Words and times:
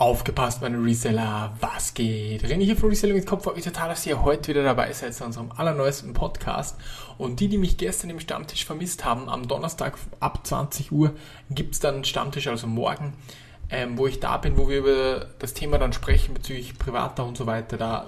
Aufgepasst, 0.00 0.62
meine 0.62 0.82
Reseller, 0.82 1.54
was 1.60 1.92
geht? 1.92 2.42
René 2.42 2.64
hier 2.64 2.74
von 2.74 2.88
Reselling 2.88 3.16
mit 3.16 3.26
Kopf, 3.26 3.44
freut 3.44 3.56
mich 3.56 3.66
total, 3.66 3.90
dass 3.90 4.06
ihr 4.06 4.22
heute 4.22 4.48
wieder 4.48 4.64
dabei 4.64 4.90
seid 4.94 5.12
zu 5.12 5.26
unserem 5.26 5.52
allerneuesten 5.52 6.14
Podcast. 6.14 6.78
Und 7.18 7.38
die, 7.38 7.48
die 7.48 7.58
mich 7.58 7.76
gestern 7.76 8.08
im 8.08 8.18
Stammtisch 8.18 8.64
vermisst 8.64 9.04
haben, 9.04 9.28
am 9.28 9.46
Donnerstag 9.46 9.98
ab 10.18 10.46
20 10.46 10.90
Uhr 10.90 11.14
gibt's 11.50 11.80
dann 11.80 12.04
Stammtisch, 12.04 12.46
also 12.46 12.66
morgen, 12.66 13.12
ähm, 13.68 13.98
wo 13.98 14.06
ich 14.06 14.20
da 14.20 14.38
bin, 14.38 14.56
wo 14.56 14.70
wir 14.70 14.78
über 14.78 15.26
das 15.38 15.52
Thema 15.52 15.76
dann 15.76 15.92
sprechen 15.92 16.32
bezüglich 16.32 16.78
privater 16.78 17.26
und 17.26 17.36
so 17.36 17.44
weiter. 17.44 17.76
Da 17.76 18.06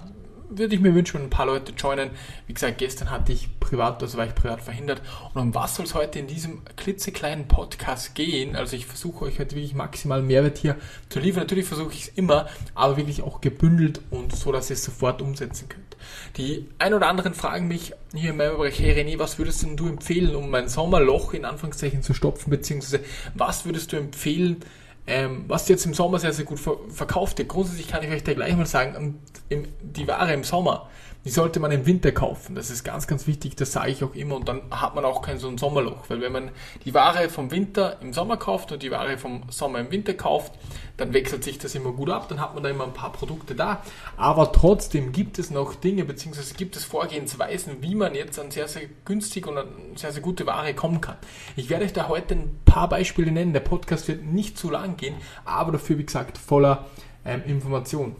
würde 0.58 0.74
ich 0.74 0.80
mir 0.80 0.94
wünschen, 0.94 1.14
wenn 1.14 1.26
ein 1.26 1.30
paar 1.30 1.46
Leute 1.46 1.72
joinen. 1.72 2.10
Wie 2.46 2.54
gesagt, 2.54 2.78
gestern 2.78 3.10
hatte 3.10 3.32
ich 3.32 3.48
privat, 3.60 4.02
also 4.02 4.18
war 4.18 4.26
ich 4.26 4.34
privat 4.34 4.62
verhindert. 4.62 5.02
Und 5.34 5.40
um 5.40 5.54
was 5.54 5.76
soll 5.76 5.86
es 5.86 5.94
heute 5.94 6.18
in 6.18 6.26
diesem 6.26 6.62
klitzekleinen 6.76 7.48
Podcast 7.48 8.14
gehen? 8.14 8.56
Also 8.56 8.76
ich 8.76 8.86
versuche 8.86 9.24
euch 9.24 9.38
heute 9.38 9.56
wirklich 9.56 9.74
maximal 9.74 10.22
Mehrwert 10.22 10.58
hier 10.58 10.76
zu 11.08 11.20
liefern. 11.20 11.42
Natürlich 11.42 11.66
versuche 11.66 11.92
ich 11.92 12.02
es 12.02 12.08
immer, 12.08 12.48
aber 12.74 12.96
wirklich 12.96 13.22
auch 13.22 13.40
gebündelt 13.40 14.00
und 14.10 14.34
so, 14.34 14.52
dass 14.52 14.70
ihr 14.70 14.74
es 14.74 14.84
sofort 14.84 15.22
umsetzen 15.22 15.68
könnt. 15.68 15.96
Die 16.36 16.68
ein 16.78 16.94
oder 16.94 17.08
anderen 17.08 17.34
fragen 17.34 17.68
mich 17.68 17.92
hier 18.14 18.30
in 18.30 18.36
meinem 18.36 18.56
Bereich, 18.56 18.78
hey 18.80 18.92
René, 18.92 19.18
was 19.18 19.38
würdest 19.38 19.62
denn 19.62 19.76
du 19.76 19.88
empfehlen, 19.88 20.34
um 20.34 20.50
mein 20.50 20.68
Sommerloch 20.68 21.34
in 21.34 21.44
Anführungszeichen 21.44 22.02
zu 22.02 22.14
stopfen, 22.14 22.50
beziehungsweise 22.50 23.04
was 23.34 23.64
würdest 23.64 23.92
du 23.92 23.96
empfehlen, 23.96 24.58
ähm, 25.06 25.44
was 25.48 25.68
jetzt 25.68 25.84
im 25.86 25.94
Sommer 25.94 26.18
sehr, 26.18 26.32
sehr 26.32 26.44
gut 26.44 26.60
verkauft 26.60 27.38
wird. 27.38 27.48
Grundsätzlich 27.48 27.88
kann 27.88 28.02
ich 28.02 28.10
euch 28.10 28.22
da 28.22 28.34
gleich 28.34 28.56
mal 28.56 28.66
sagen, 28.66 29.18
die 29.50 30.08
Ware 30.08 30.32
im 30.32 30.44
Sommer 30.44 30.88
die 31.24 31.30
sollte 31.30 31.60
man 31.60 31.70
im 31.70 31.86
Winter 31.86 32.10
kaufen. 32.10 32.56
Das 32.56 32.70
ist 32.70 32.82
ganz, 32.82 33.06
ganz 33.06 33.26
wichtig, 33.28 33.54
das 33.54 33.72
sage 33.72 33.90
ich 33.90 34.02
auch 34.02 34.14
immer. 34.14 34.36
Und 34.36 34.48
dann 34.48 34.62
hat 34.70 34.96
man 34.96 35.04
auch 35.04 35.22
kein 35.22 35.38
so 35.38 35.46
ein 35.48 35.56
Sommerloch. 35.56 36.08
Weil 36.08 36.20
wenn 36.20 36.32
man 36.32 36.50
die 36.84 36.94
Ware 36.94 37.28
vom 37.28 37.52
Winter 37.52 38.00
im 38.00 38.12
Sommer 38.12 38.36
kauft 38.36 38.72
und 38.72 38.82
die 38.82 38.90
Ware 38.90 39.16
vom 39.18 39.42
Sommer 39.48 39.78
im 39.78 39.92
Winter 39.92 40.14
kauft, 40.14 40.52
dann 40.96 41.12
wechselt 41.12 41.44
sich 41.44 41.58
das 41.58 41.76
immer 41.76 41.92
gut 41.92 42.10
ab. 42.10 42.28
Dann 42.28 42.40
hat 42.40 42.54
man 42.54 42.64
da 42.64 42.70
immer 42.70 42.84
ein 42.84 42.92
paar 42.92 43.12
Produkte 43.12 43.54
da. 43.54 43.82
Aber 44.16 44.50
trotzdem 44.50 45.12
gibt 45.12 45.38
es 45.38 45.52
noch 45.52 45.76
Dinge, 45.76 46.04
beziehungsweise 46.04 46.54
gibt 46.54 46.74
es 46.74 46.84
Vorgehensweisen, 46.84 47.76
wie 47.82 47.94
man 47.94 48.16
jetzt 48.16 48.40
an 48.40 48.50
sehr, 48.50 48.66
sehr 48.66 48.82
günstig 49.04 49.46
und 49.46 49.58
an 49.58 49.68
sehr, 49.94 50.10
sehr 50.10 50.22
gute 50.22 50.44
Ware 50.46 50.74
kommen 50.74 51.00
kann. 51.00 51.16
Ich 51.54 51.70
werde 51.70 51.84
euch 51.84 51.92
da 51.92 52.08
heute 52.08 52.34
ein 52.34 52.60
paar 52.64 52.88
Beispiele 52.88 53.30
nennen. 53.30 53.52
Der 53.52 53.60
Podcast 53.60 54.08
wird 54.08 54.24
nicht 54.24 54.58
zu 54.58 54.70
lang 54.70 54.96
gehen, 54.96 55.14
aber 55.44 55.70
dafür, 55.70 55.98
wie 55.98 56.04
gesagt, 56.04 56.36
voller 56.36 56.86
ähm, 57.24 57.42
Information. 57.46 58.16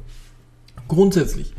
Grundsätzlich 0.86 1.52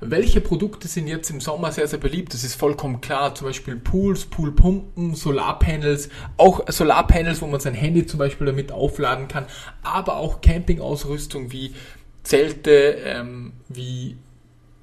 welche 0.00 0.40
Produkte 0.40 0.88
sind 0.88 1.06
jetzt 1.06 1.30
im 1.30 1.40
Sommer 1.40 1.72
sehr, 1.72 1.86
sehr 1.86 1.98
beliebt? 1.98 2.32
Das 2.32 2.42
ist 2.42 2.54
vollkommen 2.54 3.00
klar. 3.00 3.34
Zum 3.34 3.46
Beispiel 3.46 3.76
Pools, 3.76 4.24
Poolpumpen, 4.24 5.14
Solarpanels, 5.14 6.08
auch 6.36 6.62
Solarpanels, 6.68 7.42
wo 7.42 7.46
man 7.46 7.60
sein 7.60 7.74
Handy 7.74 8.06
zum 8.06 8.18
Beispiel 8.18 8.46
damit 8.46 8.72
aufladen 8.72 9.28
kann, 9.28 9.46
aber 9.82 10.16
auch 10.16 10.40
Campingausrüstung 10.40 11.52
wie 11.52 11.74
Zelte, 12.22 12.98
ähm, 13.04 13.52
wie 13.68 14.16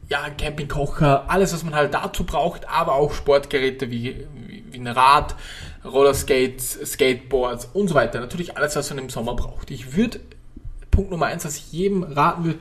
ja, 0.09 0.29
Campingkocher, 0.29 1.29
alles, 1.29 1.53
was 1.53 1.63
man 1.63 1.75
halt 1.75 1.93
dazu 1.93 2.23
braucht, 2.23 2.67
aber 2.69 2.93
auch 2.95 3.13
Sportgeräte 3.13 3.91
wie, 3.91 4.25
wie, 4.35 4.63
wie 4.71 4.77
ein 4.77 4.87
Rad, 4.87 5.35
Rollerskates, 5.83 6.79
Skateboards 6.93 7.69
und 7.73 7.89
so 7.89 7.95
weiter. 7.95 8.19
Natürlich 8.19 8.55
alles, 8.55 8.75
was 8.75 8.89
man 8.89 8.99
im 8.99 9.09
Sommer 9.09 9.35
braucht. 9.35 9.69
Ich 9.69 9.95
würde, 9.95 10.21
Punkt 10.91 11.11
Nummer 11.11 11.25
eins, 11.25 11.43
was 11.43 11.57
ich 11.57 11.71
jedem 11.73 12.03
raten 12.03 12.45
würde, 12.45 12.59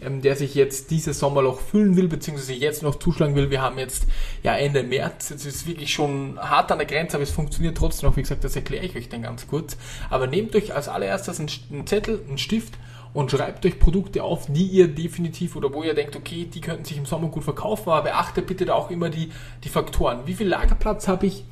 ähm, 0.00 0.20
der 0.20 0.36
sich 0.36 0.54
jetzt 0.54 0.90
dieses 0.90 1.18
Sommerloch 1.18 1.60
füllen 1.60 1.96
will, 1.96 2.08
beziehungsweise 2.08 2.52
jetzt 2.52 2.82
noch 2.82 2.96
zuschlagen 2.98 3.34
will. 3.34 3.50
Wir 3.50 3.62
haben 3.62 3.78
jetzt 3.78 4.06
ja 4.42 4.54
Ende 4.56 4.82
März, 4.82 5.30
es 5.30 5.46
ist 5.46 5.66
wirklich 5.66 5.92
schon 5.92 6.38
hart 6.38 6.70
an 6.72 6.78
der 6.78 6.86
Grenze, 6.86 7.16
aber 7.16 7.24
es 7.24 7.30
funktioniert 7.30 7.76
trotzdem 7.76 8.08
noch. 8.08 8.16
Wie 8.16 8.22
gesagt, 8.22 8.44
das 8.44 8.56
erkläre 8.56 8.84
ich 8.84 8.96
euch 8.96 9.08
dann 9.08 9.22
ganz 9.22 9.46
kurz. 9.46 9.76
Aber 10.10 10.26
nehmt 10.26 10.54
euch 10.54 10.74
als 10.74 10.88
allererstes 10.88 11.40
einen 11.40 11.86
Zettel, 11.86 12.20
einen 12.28 12.38
Stift 12.38 12.74
und 13.14 13.30
schreibt 13.30 13.64
euch 13.64 13.78
Produkte 13.78 14.22
auf, 14.22 14.46
die 14.48 14.66
ihr 14.66 14.88
definitiv 14.88 15.56
oder 15.56 15.72
wo 15.72 15.82
ihr 15.82 15.94
denkt, 15.94 16.16
okay, 16.16 16.46
die 16.52 16.60
könnten 16.60 16.84
sich 16.84 16.98
im 16.98 17.06
Sommer 17.06 17.28
gut 17.28 17.44
verkaufen, 17.44 17.88
aber 17.88 18.02
beachtet 18.02 18.46
bitte 18.46 18.66
da 18.66 18.74
auch 18.74 18.90
immer 18.90 19.08
die, 19.08 19.30
die 19.64 19.70
Faktoren. 19.70 20.26
Wie 20.26 20.34
viel 20.34 20.48
Lagerplatz 20.48 21.08
habe 21.08 21.26
ich? 21.26 21.44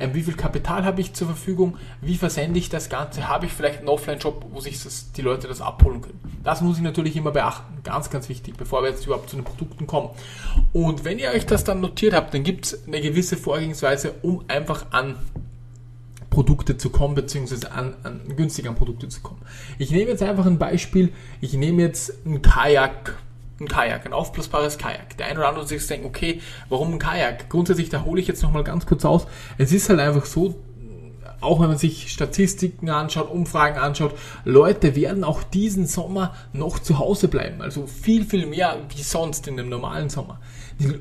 Ähm, 0.00 0.14
wie 0.14 0.22
viel 0.22 0.34
Kapital 0.34 0.84
habe 0.84 1.00
ich 1.00 1.12
zur 1.12 1.28
Verfügung, 1.28 1.76
wie 2.00 2.16
versende 2.16 2.58
ich 2.58 2.68
das 2.68 2.88
Ganze, 2.88 3.28
habe 3.28 3.46
ich 3.46 3.52
vielleicht 3.52 3.80
einen 3.80 3.88
Offline-Shop, 3.88 4.46
wo 4.50 4.60
sich 4.60 4.82
das, 4.82 5.12
die 5.12 5.22
Leute 5.22 5.46
das 5.46 5.60
abholen 5.60 6.00
können. 6.00 6.20
Das 6.42 6.60
muss 6.60 6.78
ich 6.78 6.82
natürlich 6.82 7.16
immer 7.16 7.30
beachten, 7.30 7.82
ganz, 7.84 8.10
ganz 8.10 8.28
wichtig, 8.28 8.56
bevor 8.56 8.82
wir 8.82 8.90
jetzt 8.90 9.06
überhaupt 9.06 9.30
zu 9.30 9.36
den 9.36 9.44
Produkten 9.44 9.86
kommen. 9.86 10.10
Und 10.72 11.04
wenn 11.04 11.18
ihr 11.18 11.30
euch 11.30 11.46
das 11.46 11.64
dann 11.64 11.80
notiert 11.80 12.14
habt, 12.14 12.34
dann 12.34 12.42
gibt 12.42 12.66
es 12.66 12.86
eine 12.86 13.00
gewisse 13.00 13.36
Vorgehensweise, 13.36 14.14
um 14.22 14.44
einfach 14.48 14.86
an 14.90 15.16
Produkte 16.30 16.76
zu 16.76 16.90
kommen, 16.90 17.14
beziehungsweise 17.14 17.72
an, 17.72 17.94
an 18.04 18.20
günstig 18.36 18.72
Produkte 18.74 19.08
zu 19.08 19.20
kommen. 19.20 19.42
Ich 19.78 19.90
nehme 19.90 20.10
jetzt 20.10 20.22
einfach 20.22 20.46
ein 20.46 20.58
Beispiel, 20.58 21.12
ich 21.40 21.54
nehme 21.54 21.82
jetzt 21.82 22.24
ein 22.24 22.40
Kajak, 22.40 23.16
ein 23.60 23.68
Kajak, 23.68 24.06
ein 24.06 24.12
aufblasbares 24.12 24.78
Kajak. 24.78 25.16
Der 25.18 25.26
eine 25.26 25.38
oder 25.38 25.48
andere 25.48 25.66
sich 25.66 25.86
denkt, 25.86 26.06
okay, 26.06 26.40
warum 26.68 26.94
ein 26.94 26.98
Kajak? 26.98 27.48
Grundsätzlich, 27.50 27.90
da 27.90 28.04
hole 28.04 28.20
ich 28.20 28.26
jetzt 28.26 28.42
nochmal 28.42 28.64
ganz 28.64 28.86
kurz 28.86 29.04
aus. 29.04 29.26
Es 29.58 29.72
ist 29.72 29.88
halt 29.88 30.00
einfach 30.00 30.24
so, 30.24 30.54
auch 31.40 31.60
wenn 31.60 31.68
man 31.68 31.78
sich 31.78 32.10
Statistiken 32.10 32.90
anschaut, 32.90 33.30
Umfragen 33.30 33.78
anschaut, 33.78 34.14
Leute 34.44 34.96
werden 34.96 35.24
auch 35.24 35.42
diesen 35.42 35.86
Sommer 35.86 36.34
noch 36.52 36.78
zu 36.78 36.98
Hause 36.98 37.28
bleiben. 37.28 37.62
Also 37.62 37.86
viel, 37.86 38.24
viel 38.24 38.46
mehr 38.46 38.76
wie 38.94 39.02
sonst 39.02 39.46
in 39.46 39.56
dem 39.56 39.68
normalen 39.68 40.10
Sommer. 40.10 40.40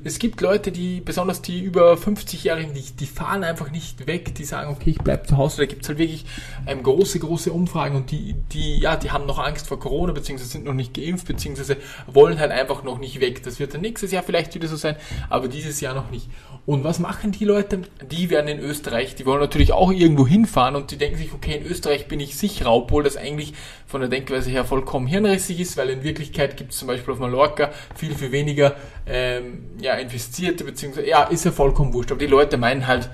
Es 0.04 0.20
gibt 0.20 0.42
Leute, 0.42 0.72
die, 0.72 1.00
besonders 1.00 1.42
die 1.42 1.62
über 1.62 1.94
50-Jährigen, 1.94 2.74
die, 2.74 2.82
die 2.82 3.06
fahren 3.06 3.44
einfach 3.44 3.72
nicht 3.72 4.08
weg, 4.08 4.36
die 4.36 4.44
sagen, 4.44 4.72
okay, 4.72 4.92
ich 4.92 4.98
bleibe 4.98 5.26
zu 5.26 5.38
Hause. 5.38 5.58
Da 5.58 5.66
gibt 5.66 5.84
es 5.84 5.90
halt 5.90 6.00
wirklich 6.00 6.26
ähm, 6.68 6.84
große, 6.84 7.20
große 7.20 7.52
Umfragen 7.52 7.96
und 7.96 8.12
die, 8.12 8.36
die, 8.52 8.80
ja, 8.80 8.98
die 8.98 9.12
haben 9.12 9.26
noch 9.26 9.40
Angst 9.40 9.68
vor 9.68 9.80
Corona, 9.80 10.12
beziehungsweise 10.12 10.52
sind 10.52 10.66
noch 10.66 10.74
nicht 10.74 10.94
geimpft, 10.94 11.28
beziehungsweise 11.28 11.78
wollen 12.08 12.40
halt 12.40 12.52
einfach 12.52 12.84
noch 12.84 13.00
nicht 13.00 13.22
weg. 13.22 13.44
Das 13.44 13.60
wird 13.60 13.74
dann 13.74 13.82
nächstes 13.82 14.12
Jahr 14.12 14.24
vielleicht 14.24 14.54
wieder 14.54 14.68
so 14.68 14.76
sein, 14.76 14.96
aber 15.30 15.48
dieses 15.48 15.80
Jahr 15.80 15.94
noch 15.96 16.12
nicht. 16.12 16.30
Und 16.70 16.84
was 16.84 17.00
machen 17.00 17.32
die 17.32 17.46
Leute? 17.46 17.82
Die 18.12 18.30
werden 18.30 18.48
in 18.48 18.60
Österreich, 18.60 19.16
die 19.16 19.26
wollen 19.26 19.40
natürlich 19.40 19.74
auch 19.74 19.92
irgendwo 19.92 20.28
hinfahren 20.28 20.76
und 20.76 20.92
die 20.92 20.98
denken 21.00 21.18
sich, 21.18 21.34
okay, 21.34 21.58
in 21.58 21.66
Österreich 21.66 22.08
bin 22.08 22.20
ich 22.20 22.38
sicher, 22.38 22.72
obwohl 22.72 23.02
das 23.02 23.18
eigentlich 23.18 23.56
von 23.88 24.02
der 24.02 24.10
Denkweise 24.12 24.52
her 24.52 24.66
vollkommen 24.66 25.08
hirnrissig 25.08 25.60
ist, 25.60 25.78
weil 25.78 25.90
in 25.90 26.04
Wirklichkeit 26.04 26.58
gibt 26.58 26.74
es 26.74 26.78
zum 26.78 26.88
Beispiel 26.88 27.12
auf 27.12 27.20
Mallorca 27.20 27.72
viel, 27.96 28.14
viel 28.14 28.32
weniger 28.32 28.76
ähm, 29.08 29.64
ja, 29.82 29.96
Infizierte, 29.96 30.64
beziehungsweise, 30.64 31.08
ja, 31.08 31.24
ist 31.24 31.44
ja 31.44 31.50
vollkommen 31.50 31.92
wurscht. 31.92 32.12
Aber 32.12 32.20
die 32.20 32.28
Leute 32.28 32.58
meinen 32.58 32.86
halt, 32.86 33.10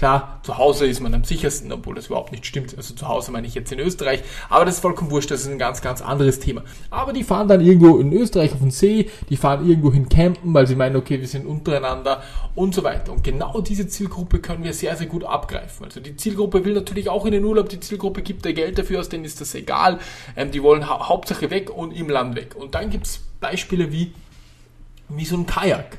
klar, 0.00 0.40
zu 0.44 0.56
Hause 0.56 0.86
ist 0.86 1.00
man 1.00 1.12
am 1.12 1.24
sichersten, 1.24 1.70
obwohl 1.70 1.94
das 1.94 2.06
überhaupt 2.06 2.32
nicht 2.32 2.46
stimmt. 2.46 2.74
Also 2.74 2.94
zu 2.94 3.06
Hause 3.06 3.32
meine 3.32 3.46
ich 3.46 3.54
jetzt 3.54 3.70
in 3.70 3.78
Österreich. 3.78 4.22
Aber 4.48 4.64
das 4.64 4.76
ist 4.76 4.80
vollkommen 4.80 5.10
wurscht, 5.10 5.30
das 5.30 5.42
ist 5.42 5.48
ein 5.48 5.58
ganz, 5.58 5.82
ganz 5.82 6.00
anderes 6.00 6.40
Thema. 6.40 6.62
Aber 6.88 7.12
die 7.12 7.22
fahren 7.22 7.48
dann 7.48 7.60
irgendwo 7.60 7.98
in 7.98 8.10
Österreich 8.10 8.54
auf 8.54 8.60
den 8.60 8.70
See, 8.70 9.10
die 9.28 9.36
fahren 9.36 9.68
irgendwo 9.68 9.92
hin 9.92 10.08
campen, 10.08 10.54
weil 10.54 10.66
sie 10.66 10.74
meinen, 10.74 10.96
okay, 10.96 11.20
wir 11.20 11.28
sind 11.28 11.44
untereinander 11.44 12.22
und 12.54 12.74
so 12.74 12.82
weiter. 12.82 13.12
Und 13.12 13.22
genau 13.22 13.60
diese 13.60 13.88
Zielgruppe 13.88 14.38
können 14.38 14.64
wir 14.64 14.72
sehr, 14.72 14.96
sehr 14.96 15.06
gut 15.06 15.22
abgreifen. 15.22 15.84
Also 15.84 16.00
die 16.00 16.16
Zielgruppe 16.16 16.64
will 16.64 16.72
natürlich 16.72 17.10
auch 17.10 17.26
in 17.26 17.32
den 17.32 17.44
Urlaub, 17.44 17.68
die 17.68 17.78
Zielgruppe 17.78 18.22
gibt 18.22 18.46
da 18.46 18.52
Geld 18.52 18.78
dafür 18.78 19.00
aus, 19.00 19.10
denen 19.10 19.26
ist 19.26 19.42
das 19.42 19.54
egal. 19.54 19.98
Ähm, 20.34 20.50
die 20.50 20.62
wollen 20.62 20.88
ha 20.88 21.10
Hauptsache 21.10 21.50
weg 21.50 21.68
und 21.68 21.92
im 21.92 22.08
Land 22.08 22.36
weg. 22.36 22.56
Und 22.56 22.74
dann 22.74 22.88
gibt's 22.88 23.20
Beispiele 23.38 23.92
wie, 23.92 24.14
wie 25.10 25.26
so 25.26 25.36
ein 25.36 25.44
Kajak, 25.44 25.98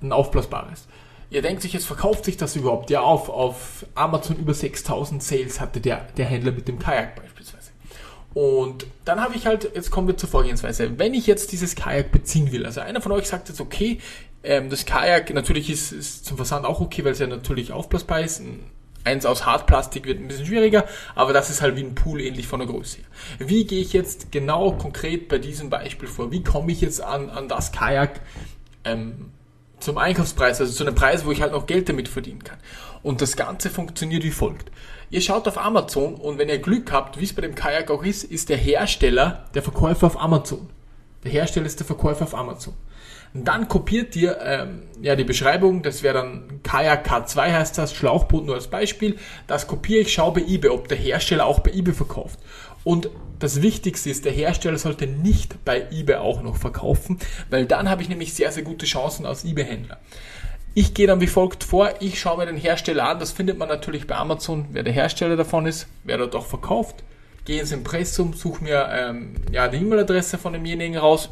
ein 0.00 0.12
aufblasbares. 0.12 0.86
Ihr 1.32 1.40
denkt 1.40 1.62
sich, 1.62 1.72
jetzt 1.72 1.86
verkauft 1.86 2.26
sich 2.26 2.36
das 2.36 2.56
überhaupt? 2.56 2.90
Ja, 2.90 3.00
auf, 3.00 3.30
auf 3.30 3.86
Amazon 3.94 4.36
über 4.36 4.52
6000 4.52 5.22
Sales 5.22 5.60
hatte 5.60 5.80
der, 5.80 6.06
der 6.18 6.26
Händler 6.26 6.52
mit 6.52 6.68
dem 6.68 6.78
Kajak 6.78 7.16
beispielsweise. 7.16 7.70
Und 8.34 8.86
dann 9.06 9.18
habe 9.18 9.34
ich 9.34 9.46
halt, 9.46 9.70
jetzt 9.74 9.90
kommen 9.90 10.08
wir 10.08 10.16
zur 10.18 10.28
Vorgehensweise. 10.28 10.98
Wenn 10.98 11.14
ich 11.14 11.26
jetzt 11.26 11.52
dieses 11.52 11.74
Kajak 11.74 12.12
beziehen 12.12 12.52
will, 12.52 12.66
also 12.66 12.82
einer 12.82 13.00
von 13.00 13.12
euch 13.12 13.28
sagt 13.28 13.48
jetzt, 13.48 13.62
okay, 13.62 13.98
ähm, 14.42 14.68
das 14.68 14.84
Kajak 14.84 15.32
natürlich 15.32 15.70
ist, 15.70 15.92
ist 15.92 16.26
zum 16.26 16.36
Versand 16.36 16.66
auch 16.66 16.82
okay, 16.82 17.02
weil 17.02 17.12
es 17.12 17.18
ja 17.18 17.26
natürlich 17.26 17.72
aufblasbar 17.72 18.20
ist. 18.20 18.42
Eins 19.04 19.24
aus 19.24 19.46
Hartplastik 19.46 20.04
wird 20.04 20.20
ein 20.20 20.28
bisschen 20.28 20.46
schwieriger, 20.46 20.84
aber 21.14 21.32
das 21.32 21.48
ist 21.48 21.62
halt 21.62 21.76
wie 21.76 21.82
ein 21.82 21.94
Pool 21.94 22.20
ähnlich 22.20 22.46
von 22.46 22.60
der 22.60 22.68
Größe. 22.68 22.98
Wie 23.38 23.64
gehe 23.64 23.80
ich 23.80 23.94
jetzt 23.94 24.30
genau 24.30 24.72
konkret 24.72 25.28
bei 25.28 25.38
diesem 25.38 25.70
Beispiel 25.70 26.08
vor? 26.08 26.30
Wie 26.30 26.44
komme 26.44 26.70
ich 26.70 26.82
jetzt 26.82 27.00
an, 27.00 27.30
an 27.30 27.48
das 27.48 27.72
Kajak? 27.72 28.20
Ähm, 28.84 29.30
zum 29.82 29.98
Einkaufspreis, 29.98 30.60
also 30.60 30.72
zu 30.72 30.84
einem 30.84 30.94
Preis, 30.94 31.24
wo 31.24 31.32
ich 31.32 31.42
halt 31.42 31.52
noch 31.52 31.66
Geld 31.66 31.88
damit 31.88 32.08
verdienen 32.08 32.44
kann. 32.44 32.58
Und 33.02 33.20
das 33.20 33.36
Ganze 33.36 33.70
funktioniert 33.70 34.24
wie 34.24 34.30
folgt. 34.30 34.70
Ihr 35.10 35.20
schaut 35.20 35.46
auf 35.46 35.58
Amazon 35.58 36.14
und 36.14 36.38
wenn 36.38 36.48
ihr 36.48 36.58
Glück 36.58 36.92
habt, 36.92 37.20
wie 37.20 37.24
es 37.24 37.34
bei 37.34 37.42
dem 37.42 37.54
Kajak 37.54 37.90
auch 37.90 38.02
ist, 38.02 38.24
ist 38.24 38.48
der 38.48 38.56
Hersteller 38.56 39.44
der 39.54 39.62
Verkäufer 39.62 40.06
auf 40.06 40.20
Amazon. 40.20 40.70
Der 41.24 41.30
Hersteller 41.30 41.66
ist 41.66 41.80
der 41.80 41.86
Verkäufer 41.86 42.24
auf 42.24 42.34
Amazon. 42.34 42.74
Und 43.34 43.46
dann 43.48 43.66
kopiert 43.66 44.14
ihr 44.14 44.38
ähm, 44.42 44.82
ja 45.00 45.16
die 45.16 45.24
Beschreibung, 45.24 45.82
das 45.82 46.02
wäre 46.02 46.14
dann 46.14 46.60
Kajak 46.62 47.06
K2 47.06 47.52
heißt 47.52 47.78
das, 47.78 47.94
Schlauchboot 47.94 48.44
nur 48.44 48.54
als 48.54 48.68
Beispiel. 48.68 49.16
Das 49.46 49.66
kopiere 49.66 50.02
ich, 50.02 50.12
schaue 50.12 50.34
bei 50.34 50.42
eBay, 50.42 50.70
ob 50.70 50.88
der 50.88 50.98
Hersteller 50.98 51.46
auch 51.46 51.60
bei 51.60 51.72
eBay 51.72 51.94
verkauft. 51.94 52.38
Und 52.84 53.10
das 53.38 53.62
Wichtigste 53.62 54.10
ist, 54.10 54.24
der 54.24 54.32
Hersteller 54.32 54.78
sollte 54.78 55.06
nicht 55.06 55.64
bei 55.64 55.88
eBay 55.90 56.16
auch 56.16 56.42
noch 56.42 56.56
verkaufen, 56.56 57.18
weil 57.50 57.66
dann 57.66 57.88
habe 57.90 58.02
ich 58.02 58.08
nämlich 58.08 58.34
sehr, 58.34 58.52
sehr 58.52 58.62
gute 58.62 58.86
Chancen 58.86 59.26
als 59.26 59.44
eBay-Händler. 59.44 59.98
Ich 60.74 60.94
gehe 60.94 61.06
dann 61.06 61.20
wie 61.20 61.26
folgt 61.26 61.64
vor, 61.64 61.90
ich 62.00 62.18
schaue 62.18 62.38
mir 62.38 62.46
den 62.46 62.56
Hersteller 62.56 63.08
an, 63.08 63.18
das 63.18 63.32
findet 63.32 63.58
man 63.58 63.68
natürlich 63.68 64.06
bei 64.06 64.14
Amazon, 64.14 64.66
wer 64.72 64.82
der 64.82 64.92
Hersteller 64.92 65.36
davon 65.36 65.66
ist, 65.66 65.86
wer 66.04 66.18
dort 66.18 66.34
auch 66.34 66.46
verkauft. 66.46 67.02
gehe 67.44 67.60
ins 67.60 67.72
Impressum, 67.72 68.32
suche 68.32 68.64
mir 68.64 68.88
ähm, 68.90 69.34
ja, 69.50 69.68
die 69.68 69.78
E-Mail-Adresse 69.78 70.38
von 70.38 70.52
demjenigen 70.52 70.96
raus, 70.96 71.28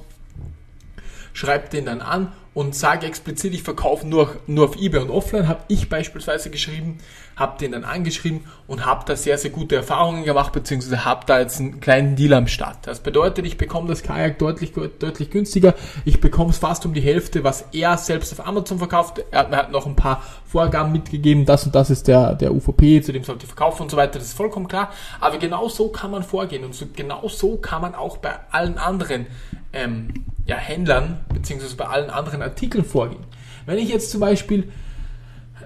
schreibe 1.32 1.68
den 1.68 1.86
dann 1.86 2.00
an 2.00 2.32
und 2.52 2.74
sage 2.74 3.06
explizit, 3.06 3.54
ich 3.54 3.62
verkaufe 3.62 4.06
nur, 4.06 4.36
nur 4.46 4.66
auf 4.66 4.76
eBay 4.76 5.02
und 5.02 5.10
offline, 5.10 5.46
habe 5.46 5.60
ich 5.68 5.88
beispielsweise 5.88 6.50
geschrieben, 6.50 6.98
habe 7.36 7.58
den 7.58 7.72
dann 7.72 7.84
angeschrieben 7.84 8.44
und 8.66 8.84
habe 8.84 9.04
da 9.06 9.14
sehr, 9.14 9.38
sehr 9.38 9.50
gute 9.50 9.76
Erfahrungen 9.76 10.24
gemacht, 10.24 10.52
beziehungsweise 10.52 11.04
habe 11.04 11.24
da 11.26 11.38
jetzt 11.38 11.60
einen 11.60 11.80
kleinen 11.80 12.16
Deal 12.16 12.34
am 12.34 12.48
Start. 12.48 12.78
Das 12.82 13.00
bedeutet, 13.00 13.46
ich 13.46 13.56
bekomme 13.56 13.88
das 13.88 14.02
Kajak 14.02 14.38
deutlich, 14.38 14.72
deutlich 14.72 15.30
günstiger, 15.30 15.74
ich 16.04 16.20
bekomme 16.20 16.50
es 16.50 16.58
fast 16.58 16.84
um 16.84 16.92
die 16.92 17.00
Hälfte, 17.00 17.44
was 17.44 17.66
er 17.72 17.96
selbst 17.96 18.32
auf 18.32 18.46
Amazon 18.46 18.78
verkauft. 18.78 19.22
Er 19.30 19.38
hat 19.40 19.50
mir 19.50 19.56
halt 19.56 19.70
noch 19.70 19.86
ein 19.86 19.96
paar 19.96 20.22
Vorgaben 20.44 20.90
mitgegeben, 20.90 21.46
das 21.46 21.64
und 21.64 21.74
das 21.74 21.88
ist 21.88 22.08
der, 22.08 22.34
der 22.34 22.52
UVP, 22.52 23.00
zu 23.00 23.12
dem 23.12 23.22
sollte 23.22 23.44
ich 23.44 23.48
verkaufen 23.48 23.82
und 23.82 23.90
so 23.92 23.96
weiter, 23.96 24.18
das 24.18 24.28
ist 24.28 24.36
vollkommen 24.36 24.66
klar. 24.66 24.90
Aber 25.20 25.38
genau 25.38 25.68
so 25.68 25.88
kann 25.88 26.10
man 26.10 26.24
vorgehen 26.24 26.64
und 26.64 26.74
so, 26.74 26.86
genau 26.94 27.28
so 27.28 27.56
kann 27.58 27.80
man 27.80 27.94
auch 27.94 28.16
bei 28.16 28.32
allen 28.50 28.76
anderen 28.76 29.26
ähm, 29.72 30.24
ja, 30.46 30.56
Händlern 30.56 31.20
beziehungsweise 31.32 31.76
bei 31.76 31.86
allen 31.86 32.10
anderen 32.10 32.42
Artikeln 32.42 32.84
vorgehen. 32.84 33.24
Wenn 33.66 33.78
ich 33.78 33.88
jetzt 33.88 34.10
zum 34.10 34.20
Beispiel 34.20 34.70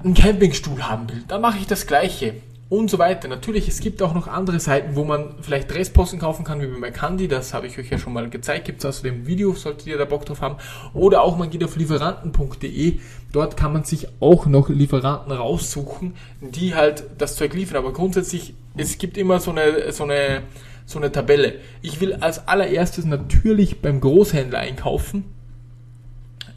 einen 0.02 0.14
Campingstuhl 0.14 0.82
haben 0.82 1.08
will, 1.08 1.24
dann 1.28 1.40
mache 1.40 1.58
ich 1.58 1.66
das 1.66 1.86
gleiche 1.86 2.34
und 2.68 2.90
so 2.90 2.98
weiter. 2.98 3.28
Natürlich, 3.28 3.68
es 3.68 3.80
gibt 3.80 4.02
auch 4.02 4.14
noch 4.14 4.26
andere 4.26 4.58
Seiten, 4.58 4.96
wo 4.96 5.04
man 5.04 5.36
vielleicht 5.40 5.74
Restposten 5.74 6.18
kaufen 6.18 6.44
kann, 6.44 6.60
wie 6.60 6.66
bei 6.66 6.78
McCandy, 6.78 7.28
das 7.28 7.54
habe 7.54 7.66
ich 7.66 7.78
euch 7.78 7.90
ja 7.90 7.98
schon 7.98 8.12
mal 8.12 8.28
gezeigt, 8.30 8.64
gibt 8.64 8.80
es 8.80 8.86
außerdem 8.86 9.22
ein 9.22 9.26
Video, 9.26 9.52
solltet 9.52 9.86
ihr 9.86 9.98
da 9.98 10.04
Bock 10.04 10.24
drauf 10.26 10.40
haben. 10.40 10.56
Oder 10.92 11.22
auch 11.22 11.36
man 11.36 11.50
geht 11.50 11.62
auf 11.62 11.76
lieferanten.de, 11.76 12.98
dort 13.32 13.56
kann 13.56 13.72
man 13.72 13.84
sich 13.84 14.08
auch 14.20 14.46
noch 14.46 14.68
Lieferanten 14.68 15.32
raussuchen, 15.32 16.14
die 16.40 16.74
halt 16.74 17.04
das 17.18 17.36
Zeug 17.36 17.54
liefern. 17.54 17.76
Aber 17.76 17.92
grundsätzlich, 17.92 18.54
es 18.76 18.98
gibt 18.98 19.18
immer 19.18 19.40
so 19.40 19.50
eine, 19.50 19.92
so 19.92 20.04
eine, 20.04 20.42
so 20.86 20.98
eine 20.98 21.12
Tabelle. 21.12 21.60
Ich 21.82 22.00
will 22.00 22.14
als 22.14 22.46
allererstes 22.48 23.04
natürlich 23.04 23.80
beim 23.80 24.00
Großhändler 24.00 24.58
einkaufen. 24.58 25.24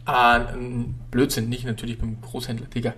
Ah, 0.06 0.54
Blödsinn, 1.12 1.50
nicht 1.50 1.66
natürlich 1.66 1.98
beim 1.98 2.22
Großhändler, 2.22 2.68
Digga 2.68 2.94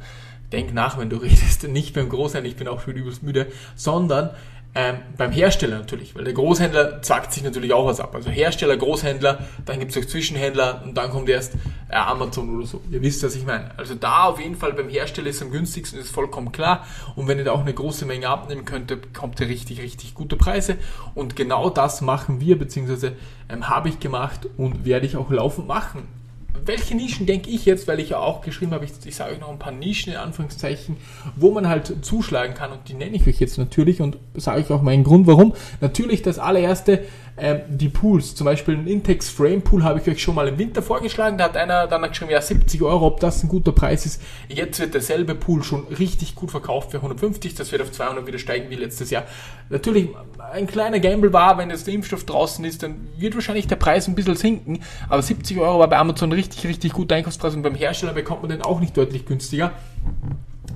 denk 0.51 0.73
nach, 0.73 0.97
wenn 0.97 1.09
du 1.09 1.17
redest, 1.21 1.67
nicht 1.67 1.93
beim 1.93 2.09
Großhändler, 2.09 2.49
ich 2.49 2.57
bin 2.57 2.67
auch 2.67 2.81
schon 2.81 2.95
übelst 2.95 3.23
müde, 3.23 3.47
sondern 3.75 4.31
ähm, 4.75 4.97
beim 5.17 5.31
Hersteller 5.31 5.79
natürlich, 5.79 6.15
weil 6.15 6.23
der 6.25 6.33
Großhändler 6.33 7.01
zackt 7.01 7.33
sich 7.33 7.43
natürlich 7.43 7.73
auch 7.73 7.87
was 7.87 7.99
ab. 7.99 8.13
Also 8.13 8.29
Hersteller, 8.29 8.77
Großhändler, 8.77 9.39
dann 9.65 9.79
gibt 9.79 9.95
es 9.95 9.97
auch 9.97 10.07
Zwischenhändler 10.07 10.83
und 10.85 10.95
dann 10.95 11.09
kommt 11.09 11.27
erst 11.27 11.55
äh, 11.89 11.95
Amazon 11.95 12.55
oder 12.55 12.67
so. 12.67 12.81
Ihr 12.91 13.01
wisst, 13.01 13.23
was 13.23 13.35
ich 13.35 13.45
meine. 13.45 13.71
Also 13.77 13.95
da 13.95 14.25
auf 14.25 14.39
jeden 14.39 14.55
Fall 14.55 14.73
beim 14.73 14.87
Hersteller 14.87 15.29
ist 15.29 15.41
am 15.41 15.49
günstigsten, 15.49 15.99
ist 15.99 16.11
vollkommen 16.11 16.51
klar. 16.51 16.85
Und 17.15 17.27
wenn 17.27 17.39
ihr 17.39 17.45
da 17.45 17.53
auch 17.53 17.61
eine 17.61 17.73
große 17.73 18.05
Menge 18.05 18.29
abnehmen 18.29 18.63
könnt, 18.63 18.87
bekommt 18.87 19.39
ihr 19.39 19.47
richtig, 19.47 19.81
richtig 19.81 20.13
gute 20.13 20.35
Preise. 20.35 20.77
Und 21.15 21.35
genau 21.35 21.71
das 21.71 22.01
machen 22.01 22.39
wir, 22.39 22.59
beziehungsweise 22.59 23.13
ähm, 23.49 23.69
habe 23.69 23.89
ich 23.89 23.99
gemacht 23.99 24.41
und 24.55 24.85
werde 24.85 25.07
ich 25.07 25.17
auch 25.17 25.31
laufend 25.31 25.67
machen 25.67 26.18
welche 26.65 26.95
Nischen 26.95 27.25
denke 27.25 27.49
ich 27.49 27.65
jetzt, 27.65 27.87
weil 27.87 27.99
ich 27.99 28.09
ja 28.09 28.19
auch 28.19 28.41
geschrieben 28.41 28.71
habe, 28.71 28.85
ich, 28.85 28.91
ich 29.05 29.15
sage 29.15 29.33
euch 29.33 29.39
noch 29.39 29.49
ein 29.49 29.59
paar 29.59 29.71
Nischen 29.71 30.13
in 30.13 30.19
Anführungszeichen, 30.19 30.97
wo 31.35 31.51
man 31.51 31.67
halt 31.67 32.05
zuschlagen 32.05 32.53
kann 32.53 32.71
und 32.71 32.87
die 32.87 32.93
nenne 32.93 33.15
ich 33.15 33.27
euch 33.27 33.39
jetzt 33.39 33.57
natürlich 33.57 34.01
und 34.01 34.17
sage 34.35 34.61
ich 34.61 34.69
auch 34.69 34.81
meinen 34.81 35.03
Grund, 35.03 35.27
warum. 35.27 35.53
Natürlich 35.81 36.21
das 36.21 36.39
allererste, 36.39 37.03
ähm, 37.41 37.61
die 37.69 37.89
Pools, 37.89 38.35
zum 38.35 38.45
Beispiel 38.45 38.75
ein 38.75 38.87
Intex 38.87 39.29
Frame 39.29 39.61
Pool 39.61 39.83
habe 39.83 39.99
ich 39.99 40.07
euch 40.07 40.21
schon 40.21 40.35
mal 40.35 40.47
im 40.47 40.57
Winter 40.57 40.81
vorgeschlagen, 40.81 41.37
da 41.37 41.45
hat 41.45 41.57
einer 41.57 41.87
dann 41.87 42.01
geschrieben, 42.01 42.31
ja 42.31 42.41
70 42.41 42.81
Euro, 42.81 43.07
ob 43.07 43.19
das 43.19 43.43
ein 43.43 43.49
guter 43.49 43.71
Preis 43.71 44.05
ist. 44.05 44.21
Jetzt 44.47 44.79
wird 44.79 44.93
derselbe 44.93 45.35
Pool 45.35 45.63
schon 45.63 45.85
richtig 45.87 46.35
gut 46.35 46.51
verkauft 46.51 46.91
für 46.91 46.97
150, 46.97 47.55
das 47.55 47.71
wird 47.71 47.81
auf 47.81 47.91
200 47.91 48.25
wieder 48.27 48.39
steigen 48.39 48.69
wie 48.69 48.75
letztes 48.75 49.09
Jahr. 49.09 49.23
Natürlich 49.69 50.09
ein 50.53 50.67
kleiner 50.67 50.99
Gamble 50.99 51.33
war, 51.33 51.57
wenn 51.57 51.69
jetzt 51.69 51.87
der 51.87 51.93
Impfstoff 51.93 52.25
draußen 52.25 52.63
ist, 52.65 52.83
dann 52.83 53.07
wird 53.17 53.35
wahrscheinlich 53.35 53.67
der 53.67 53.75
Preis 53.75 54.07
ein 54.07 54.15
bisschen 54.15 54.35
sinken, 54.35 54.79
aber 55.07 55.21
70 55.21 55.59
Euro 55.59 55.79
war 55.79 55.87
bei 55.87 55.97
Amazon 55.97 56.31
richtig, 56.31 56.65
richtig 56.67 56.93
gut 56.93 57.11
Einkaufspreis 57.11 57.55
und 57.55 57.61
beim 57.61 57.75
Hersteller 57.75 58.13
bekommt 58.13 58.41
man 58.41 58.51
den 58.51 58.61
auch 58.61 58.79
nicht 58.79 58.95
deutlich 58.95 59.25
günstiger. 59.25 59.71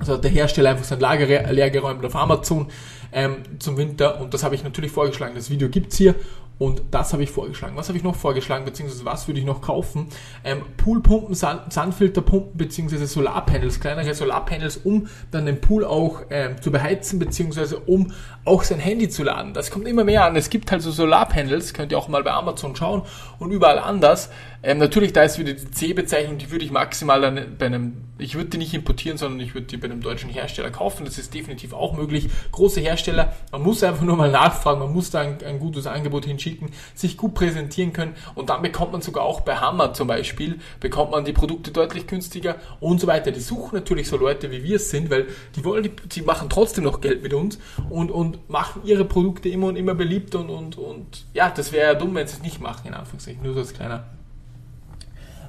Also 0.00 0.14
hat 0.14 0.24
der 0.24 0.30
Hersteller 0.30 0.70
einfach 0.70 0.84
sein 0.84 1.00
Lager 1.00 1.26
leer 1.52 1.70
geräumt 1.70 2.04
auf 2.04 2.16
Amazon 2.16 2.66
ähm, 3.14 3.36
zum 3.58 3.78
Winter 3.78 4.20
und 4.20 4.34
das 4.34 4.42
habe 4.42 4.54
ich 4.54 4.64
natürlich 4.64 4.90
vorgeschlagen. 4.90 5.34
Das 5.34 5.48
Video 5.48 5.68
gibt's 5.68 5.96
hier 5.96 6.14
und 6.58 6.82
das 6.92 7.12
habe 7.12 7.22
ich 7.24 7.30
vorgeschlagen. 7.30 7.76
Was 7.76 7.88
habe 7.88 7.98
ich 7.98 8.04
noch 8.04 8.14
vorgeschlagen, 8.14 8.64
beziehungsweise 8.64 9.04
was 9.04 9.26
würde 9.26 9.40
ich 9.40 9.46
noch 9.46 9.60
kaufen? 9.60 10.06
Ähm, 10.44 10.62
Poolpumpen, 10.76 11.34
Sand, 11.34 11.72
Sandfilterpumpen, 11.72 12.56
beziehungsweise 12.56 13.06
Solarpanels, 13.06 13.80
kleinere 13.80 14.14
Solarpanels, 14.14 14.76
um 14.78 15.08
dann 15.32 15.46
den 15.46 15.60
Pool 15.60 15.84
auch 15.84 16.22
ähm, 16.30 16.60
zu 16.62 16.70
beheizen, 16.70 17.18
beziehungsweise 17.18 17.78
um 17.78 18.12
auch 18.44 18.62
sein 18.62 18.78
Handy 18.78 19.08
zu 19.08 19.24
laden. 19.24 19.52
Das 19.52 19.70
kommt 19.70 19.88
immer 19.88 20.04
mehr 20.04 20.24
an. 20.24 20.36
Es 20.36 20.48
gibt 20.48 20.70
halt 20.70 20.82
so 20.82 20.92
Solarpanels, 20.92 21.74
könnt 21.74 21.90
ihr 21.90 21.98
auch 21.98 22.08
mal 22.08 22.22
bei 22.22 22.32
Amazon 22.32 22.76
schauen 22.76 23.02
und 23.40 23.50
überall 23.50 23.80
anders. 23.80 24.30
Ähm, 24.66 24.78
natürlich, 24.78 25.12
da 25.12 25.22
ist 25.24 25.38
wieder 25.38 25.52
die 25.52 25.70
C-Bezeichnung, 25.70 26.38
die 26.38 26.50
würde 26.50 26.64
ich 26.64 26.70
maximal 26.70 27.20
dann 27.20 27.58
bei 27.58 27.66
einem, 27.66 28.04
ich 28.16 28.34
würde 28.34 28.48
die 28.48 28.56
nicht 28.56 28.72
importieren, 28.72 29.18
sondern 29.18 29.40
ich 29.40 29.52
würde 29.52 29.66
die 29.66 29.76
bei 29.76 29.84
einem 29.84 30.00
deutschen 30.00 30.30
Hersteller 30.30 30.70
kaufen. 30.70 31.04
Das 31.04 31.18
ist 31.18 31.34
definitiv 31.34 31.74
auch 31.74 31.92
möglich. 31.92 32.30
Große 32.50 32.80
Hersteller, 32.80 33.34
man 33.52 33.62
muss 33.62 33.82
einfach 33.82 34.04
nur 34.04 34.16
mal 34.16 34.30
nachfragen, 34.30 34.78
man 34.78 34.90
muss 34.94 35.10
da 35.10 35.20
ein, 35.20 35.36
ein 35.44 35.58
gutes 35.58 35.86
Angebot 35.86 36.24
hinschicken, 36.24 36.70
sich 36.94 37.18
gut 37.18 37.34
präsentieren 37.34 37.92
können 37.92 38.14
und 38.34 38.48
dann 38.48 38.62
bekommt 38.62 38.92
man 38.92 39.02
sogar 39.02 39.24
auch 39.24 39.42
bei 39.42 39.56
Hammer 39.56 39.92
zum 39.92 40.08
Beispiel, 40.08 40.58
bekommt 40.80 41.10
man 41.10 41.26
die 41.26 41.34
Produkte 41.34 41.70
deutlich 41.70 42.06
günstiger 42.06 42.56
und 42.80 43.02
so 43.02 43.06
weiter. 43.06 43.32
Die 43.32 43.40
suchen 43.40 43.74
natürlich 43.74 44.08
so 44.08 44.16
Leute, 44.16 44.50
wie 44.50 44.64
wir 44.64 44.76
es 44.76 44.88
sind, 44.88 45.10
weil 45.10 45.26
die 45.56 45.64
wollen, 45.66 45.82
die, 45.82 45.90
die 45.90 46.22
machen 46.22 46.48
trotzdem 46.48 46.84
noch 46.84 47.02
Geld 47.02 47.22
mit 47.22 47.34
uns 47.34 47.58
und, 47.90 48.10
und 48.10 48.48
machen 48.48 48.80
ihre 48.86 49.04
Produkte 49.04 49.50
immer 49.50 49.66
und 49.66 49.76
immer 49.76 49.94
beliebter 49.94 50.40
und, 50.40 50.48
und, 50.48 50.78
und 50.78 51.26
ja, 51.34 51.50
das 51.50 51.70
wäre 51.70 51.92
ja 51.92 51.94
dumm, 51.94 52.14
wenn 52.14 52.26
sie 52.26 52.36
es 52.36 52.42
nicht 52.42 52.62
machen, 52.62 52.88
in 52.88 52.94
Anführungszeichen. 52.94 53.42
Nur 53.42 53.52
so 53.52 53.60
als 53.60 53.74
kleiner 53.74 54.04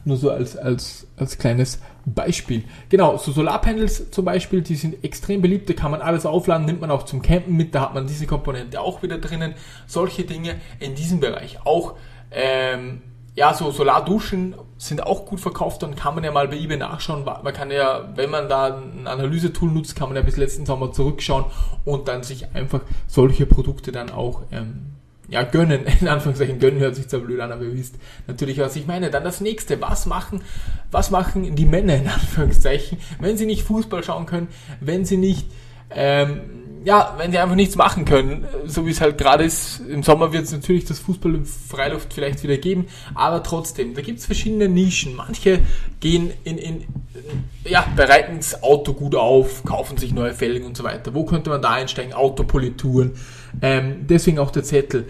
nur 0.05 0.17
so 0.17 0.29
als, 0.29 0.55
als, 0.55 1.07
als 1.17 1.37
kleines 1.37 1.79
Beispiel. 2.05 2.63
Genau, 2.89 3.17
so 3.17 3.31
Solarpanels 3.31 4.11
zum 4.11 4.25
Beispiel, 4.25 4.61
die 4.61 4.75
sind 4.75 5.03
extrem 5.03 5.41
beliebt, 5.41 5.69
da 5.69 5.73
kann 5.73 5.91
man 5.91 6.01
alles 6.01 6.25
aufladen, 6.25 6.65
nimmt 6.65 6.81
man 6.81 6.91
auch 6.91 7.03
zum 7.03 7.21
Campen 7.21 7.55
mit, 7.55 7.73
da 7.73 7.81
hat 7.81 7.93
man 7.93 8.07
diese 8.07 8.27
Komponente 8.27 8.79
auch 8.79 9.01
wieder 9.01 9.17
drinnen. 9.17 9.55
Solche 9.87 10.23
Dinge 10.23 10.55
in 10.79 10.95
diesem 10.95 11.19
Bereich. 11.19 11.59
Auch 11.65 11.95
ähm, 12.31 13.01
ja, 13.35 13.53
so 13.53 13.69
Solarduschen 13.71 14.55
sind 14.77 15.03
auch 15.03 15.25
gut 15.25 15.39
verkauft, 15.39 15.83
dann 15.83 15.95
kann 15.95 16.15
man 16.15 16.23
ja 16.23 16.31
mal 16.31 16.47
bei 16.47 16.57
eBay 16.57 16.77
nachschauen. 16.77 17.25
Man 17.25 17.53
kann 17.53 17.69
ja, 17.69 18.09
wenn 18.15 18.29
man 18.29 18.47
da 18.47 18.77
ein 18.77 19.07
Analysetool 19.07 19.69
nutzt, 19.69 19.95
kann 19.95 20.09
man 20.09 20.15
ja 20.15 20.21
bis 20.21 20.37
letzten 20.37 20.65
Sommer 20.65 20.91
zurückschauen 20.91 21.45
und 21.83 22.07
dann 22.07 22.23
sich 22.23 22.53
einfach 22.53 22.81
solche 23.07 23.45
Produkte 23.45 23.91
dann 23.91 24.09
auch 24.09 24.43
ähm, 24.51 24.94
ja, 25.27 25.43
gönnen, 25.43 25.85
in 26.01 26.07
Anführungszeichen, 26.07 26.59
gönnen 26.59 26.79
hört 26.79 26.95
sich 26.95 27.07
zwar 27.07 27.21
blöd 27.21 27.39
an, 27.39 27.51
aber 27.51 27.63
ihr 27.63 27.73
wisst 27.73 27.95
natürlich, 28.27 28.59
was 28.59 28.75
ich 28.75 28.87
meine. 28.87 29.09
Dann 29.09 29.23
das 29.23 29.41
nächste, 29.41 29.79
was 29.81 30.05
machen, 30.05 30.41
was 30.91 31.11
machen 31.11 31.55
die 31.55 31.65
Männer, 31.65 31.95
in 31.95 32.07
Anführungszeichen, 32.07 32.97
wenn 33.19 33.37
sie 33.37 33.45
nicht 33.45 33.63
Fußball 33.63 34.03
schauen 34.03 34.25
können, 34.25 34.47
wenn 34.79 35.05
sie 35.05 35.17
nicht, 35.17 35.47
ähm, 35.89 36.39
ja, 36.85 37.15
wenn 37.17 37.31
sie 37.31 37.39
einfach 37.39 37.55
nichts 37.55 37.75
machen 37.75 38.05
können, 38.05 38.45
so 38.67 38.85
wie 38.85 38.91
es 38.91 39.01
halt 39.01 39.17
gerade 39.17 39.43
ist. 39.43 39.81
Im 39.89 40.03
Sommer 40.03 40.31
wird 40.31 40.43
es 40.43 40.51
natürlich 40.51 40.85
das 40.85 40.99
Fußball 40.99 41.33
in 41.33 41.45
Freiluft 41.45 42.13
vielleicht 42.13 42.43
wieder 42.43 42.57
geben, 42.57 42.85
aber 43.15 43.41
trotzdem, 43.41 43.95
da 43.95 44.01
gibt 44.01 44.19
es 44.19 44.27
verschiedene 44.27 44.69
Nischen. 44.69 45.15
Manche 45.15 45.61
gehen 45.99 46.31
in, 46.43 46.59
in, 46.59 46.83
ja, 47.63 47.85
bereiten 47.95 48.37
das 48.37 48.61
Auto 48.61 48.93
gut 48.93 49.15
auf, 49.15 49.63
kaufen 49.63 49.97
sich 49.97 50.13
neue 50.13 50.35
Felgen 50.35 50.65
und 50.65 50.77
so 50.77 50.83
weiter. 50.83 51.15
Wo 51.15 51.25
könnte 51.25 51.49
man 51.49 51.61
da 51.61 51.71
einsteigen? 51.71 52.13
Autopolituren. 52.13 53.13
Ähm, 53.63 54.05
deswegen 54.07 54.37
auch 54.37 54.51
der 54.51 54.63
Zettel. 54.63 55.07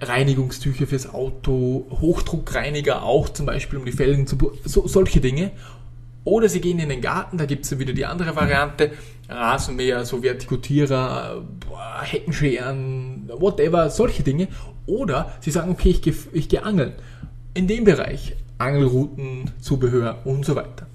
Reinigungstücher 0.00 0.86
fürs 0.86 1.12
Auto, 1.12 1.86
Hochdruckreiniger 2.00 3.04
auch 3.04 3.28
zum 3.28 3.46
Beispiel, 3.46 3.78
um 3.78 3.84
die 3.84 3.92
Felgen 3.92 4.26
zu... 4.26 4.36
So, 4.64 4.88
solche 4.88 5.20
Dinge. 5.20 5.52
Oder 6.24 6.48
sie 6.48 6.60
gehen 6.60 6.78
in 6.78 6.88
den 6.88 7.02
Garten, 7.02 7.36
da 7.36 7.44
gibt 7.44 7.64
es 7.64 7.78
wieder 7.78 7.92
die 7.92 8.06
andere 8.06 8.34
Variante. 8.34 8.92
Rasenmäher, 9.28 10.04
so 10.04 10.22
Vertikutierer, 10.22 11.44
Heckenscheren, 12.02 13.28
whatever, 13.28 13.90
solche 13.90 14.22
Dinge. 14.22 14.48
Oder 14.86 15.32
sie 15.40 15.50
sagen, 15.50 15.70
okay, 15.70 15.90
ich 15.90 16.02
gehe 16.02 16.14
ich 16.32 16.48
geh 16.48 16.58
angeln. 16.58 16.94
In 17.52 17.66
dem 17.66 17.84
Bereich 17.84 18.36
Angelrouten, 18.58 19.50
Zubehör 19.60 20.18
und 20.24 20.44
so 20.44 20.56
weiter. 20.56 20.86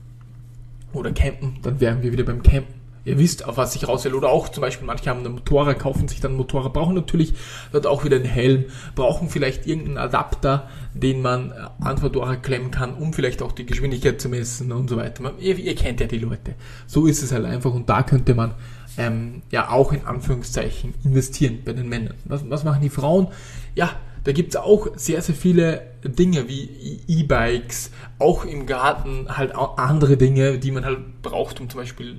Oder 0.94 1.12
campen, 1.12 1.60
dann 1.62 1.80
wären 1.80 2.02
wir 2.02 2.12
wieder 2.12 2.24
beim 2.24 2.42
Campen 2.42 2.79
ihr 3.10 3.18
wisst, 3.18 3.46
auf 3.46 3.58
was 3.58 3.76
ich 3.76 3.88
raus 3.88 4.06
will. 4.06 4.14
Oder 4.14 4.30
auch 4.30 4.50
zum 4.50 4.62
Beispiel, 4.62 4.86
manche 4.86 5.10
haben 5.10 5.20
einen 5.20 5.34
Motorrad, 5.34 5.80
kaufen 5.80 6.08
sich 6.08 6.22
dann 6.22 6.36
Motorrad, 6.36 6.74
brauchen 6.74 6.96
natürlich 6.96 7.34
dort 7.72 7.88
auch 7.88 8.06
wieder 8.06 8.16
einen 8.16 8.26
Helm, 8.26 8.66
brauchen 8.96 9.30
vielleicht 9.30 9.68
irgendeinen 9.68 9.98
Adapter, 9.98 10.70
den 10.94 11.22
man 11.22 11.52
an 11.82 12.00
Motorrad 12.02 12.44
klemmen 12.44 12.72
kann, 12.72 12.94
um 12.94 13.14
vielleicht 13.14 13.42
auch 13.42 13.52
die 13.52 13.66
Geschwindigkeit 13.66 14.22
zu 14.22 14.30
messen 14.30 14.72
und 14.72 14.90
so 14.90 14.98
weiter. 14.98 15.24
Man, 15.24 15.40
ihr, 15.40 15.58
ihr, 15.58 15.76
kennt 15.76 16.00
ja 16.00 16.08
die 16.08 16.20
Leute. 16.20 16.56
So 16.88 17.06
ist 17.06 17.24
es 17.24 17.32
halt 17.32 17.46
einfach 17.46 17.74
und 17.74 17.90
da 17.90 18.04
könnte 18.04 18.36
man 18.36 18.54
ähm, 18.98 19.42
ja 19.52 19.70
auch 19.70 19.92
in 19.94 20.06
Anführungszeichen 20.06 20.94
investieren 21.04 21.60
bei 21.66 21.74
den 21.74 21.90
Männern. 21.90 22.16
Was, 22.26 22.50
was 22.50 22.64
machen 22.64 22.82
die 22.82 22.90
Frauen? 22.90 23.28
Ja, 23.76 23.92
da 24.24 24.32
gibt 24.32 24.50
es 24.50 24.56
auch 24.56 24.88
sehr, 24.96 25.22
sehr 25.22 25.36
viele 25.36 25.82
Dinge 26.04 26.48
wie 26.48 27.02
E-Bikes, 27.08 27.92
auch 28.20 28.46
im 28.46 28.66
Garten 28.66 29.28
halt 29.30 29.56
andere 29.56 30.18
Dinge, 30.18 30.60
die 30.60 30.72
man 30.72 30.86
halt 30.86 31.22
braucht, 31.22 31.60
um 31.60 31.70
zum 31.70 31.80
Beispiel 31.80 32.16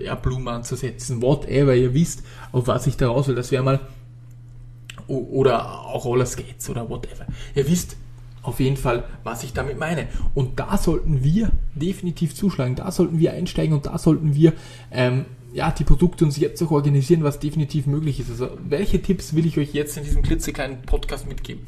ja, 0.00 0.14
Blumen 0.14 0.48
anzusetzen, 0.48 1.22
whatever, 1.22 1.74
ihr 1.74 1.94
wisst, 1.94 2.22
auf 2.52 2.66
was 2.66 2.86
ich 2.86 2.96
da 2.96 3.08
raus 3.08 3.28
will. 3.28 3.34
Das 3.34 3.50
wäre 3.50 3.62
mal 3.62 3.80
oder 5.08 5.86
auch 5.86 6.04
Roller 6.04 6.26
Skates 6.26 6.68
oder 6.68 6.88
whatever. 6.88 7.26
Ihr 7.54 7.68
wisst 7.68 7.96
auf 8.42 8.60
jeden 8.60 8.76
Fall, 8.76 9.04
was 9.24 9.42
ich 9.42 9.52
damit 9.52 9.78
meine. 9.78 10.08
Und 10.34 10.58
da 10.58 10.78
sollten 10.78 11.22
wir 11.24 11.50
definitiv 11.74 12.34
zuschlagen, 12.34 12.76
da 12.76 12.90
sollten 12.90 13.18
wir 13.18 13.32
einsteigen 13.32 13.74
und 13.74 13.86
da 13.86 13.98
sollten 13.98 14.34
wir 14.34 14.52
ähm, 14.90 15.26
ja, 15.56 15.70
die 15.70 15.84
Produkte 15.84 16.26
uns 16.26 16.36
jetzt 16.36 16.62
auch 16.62 16.70
organisieren, 16.70 17.24
was 17.24 17.38
definitiv 17.38 17.86
möglich 17.86 18.20
ist. 18.20 18.30
Also 18.30 18.50
welche 18.58 19.00
Tipps 19.00 19.34
will 19.34 19.46
ich 19.46 19.56
euch 19.56 19.72
jetzt 19.72 19.96
in 19.96 20.04
diesem 20.04 20.22
klitzekleinen 20.22 20.82
Podcast 20.82 21.26
mitgeben? 21.26 21.64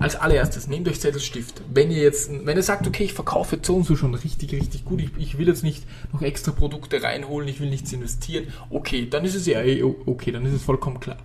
Als 0.00 0.16
allererstes, 0.16 0.66
nehmt 0.66 0.88
euch 0.88 1.00
Zettelstift. 1.00 1.62
Wenn 1.72 1.92
ihr 1.92 2.02
jetzt, 2.02 2.30
wenn 2.44 2.56
ihr 2.56 2.62
sagt, 2.64 2.88
okay, 2.88 3.04
ich 3.04 3.12
verkaufe 3.12 3.56
jetzt 3.56 3.66
so 3.66 3.76
und 3.76 3.84
so 3.84 3.94
schon 3.94 4.16
richtig, 4.16 4.52
richtig 4.52 4.84
gut, 4.84 5.00
ich, 5.00 5.10
ich 5.18 5.38
will 5.38 5.46
jetzt 5.46 5.62
nicht 5.62 5.84
noch 6.12 6.22
extra 6.22 6.50
Produkte 6.50 7.00
reinholen, 7.00 7.48
ich 7.48 7.60
will 7.60 7.70
nichts 7.70 7.92
investieren, 7.92 8.48
okay, 8.70 9.06
dann 9.08 9.24
ist 9.24 9.36
es 9.36 9.46
ja 9.46 9.62
eh 9.62 9.84
okay, 9.84 10.32
dann 10.32 10.44
ist 10.44 10.54
es 10.54 10.62
vollkommen 10.62 10.98
klar. 10.98 11.18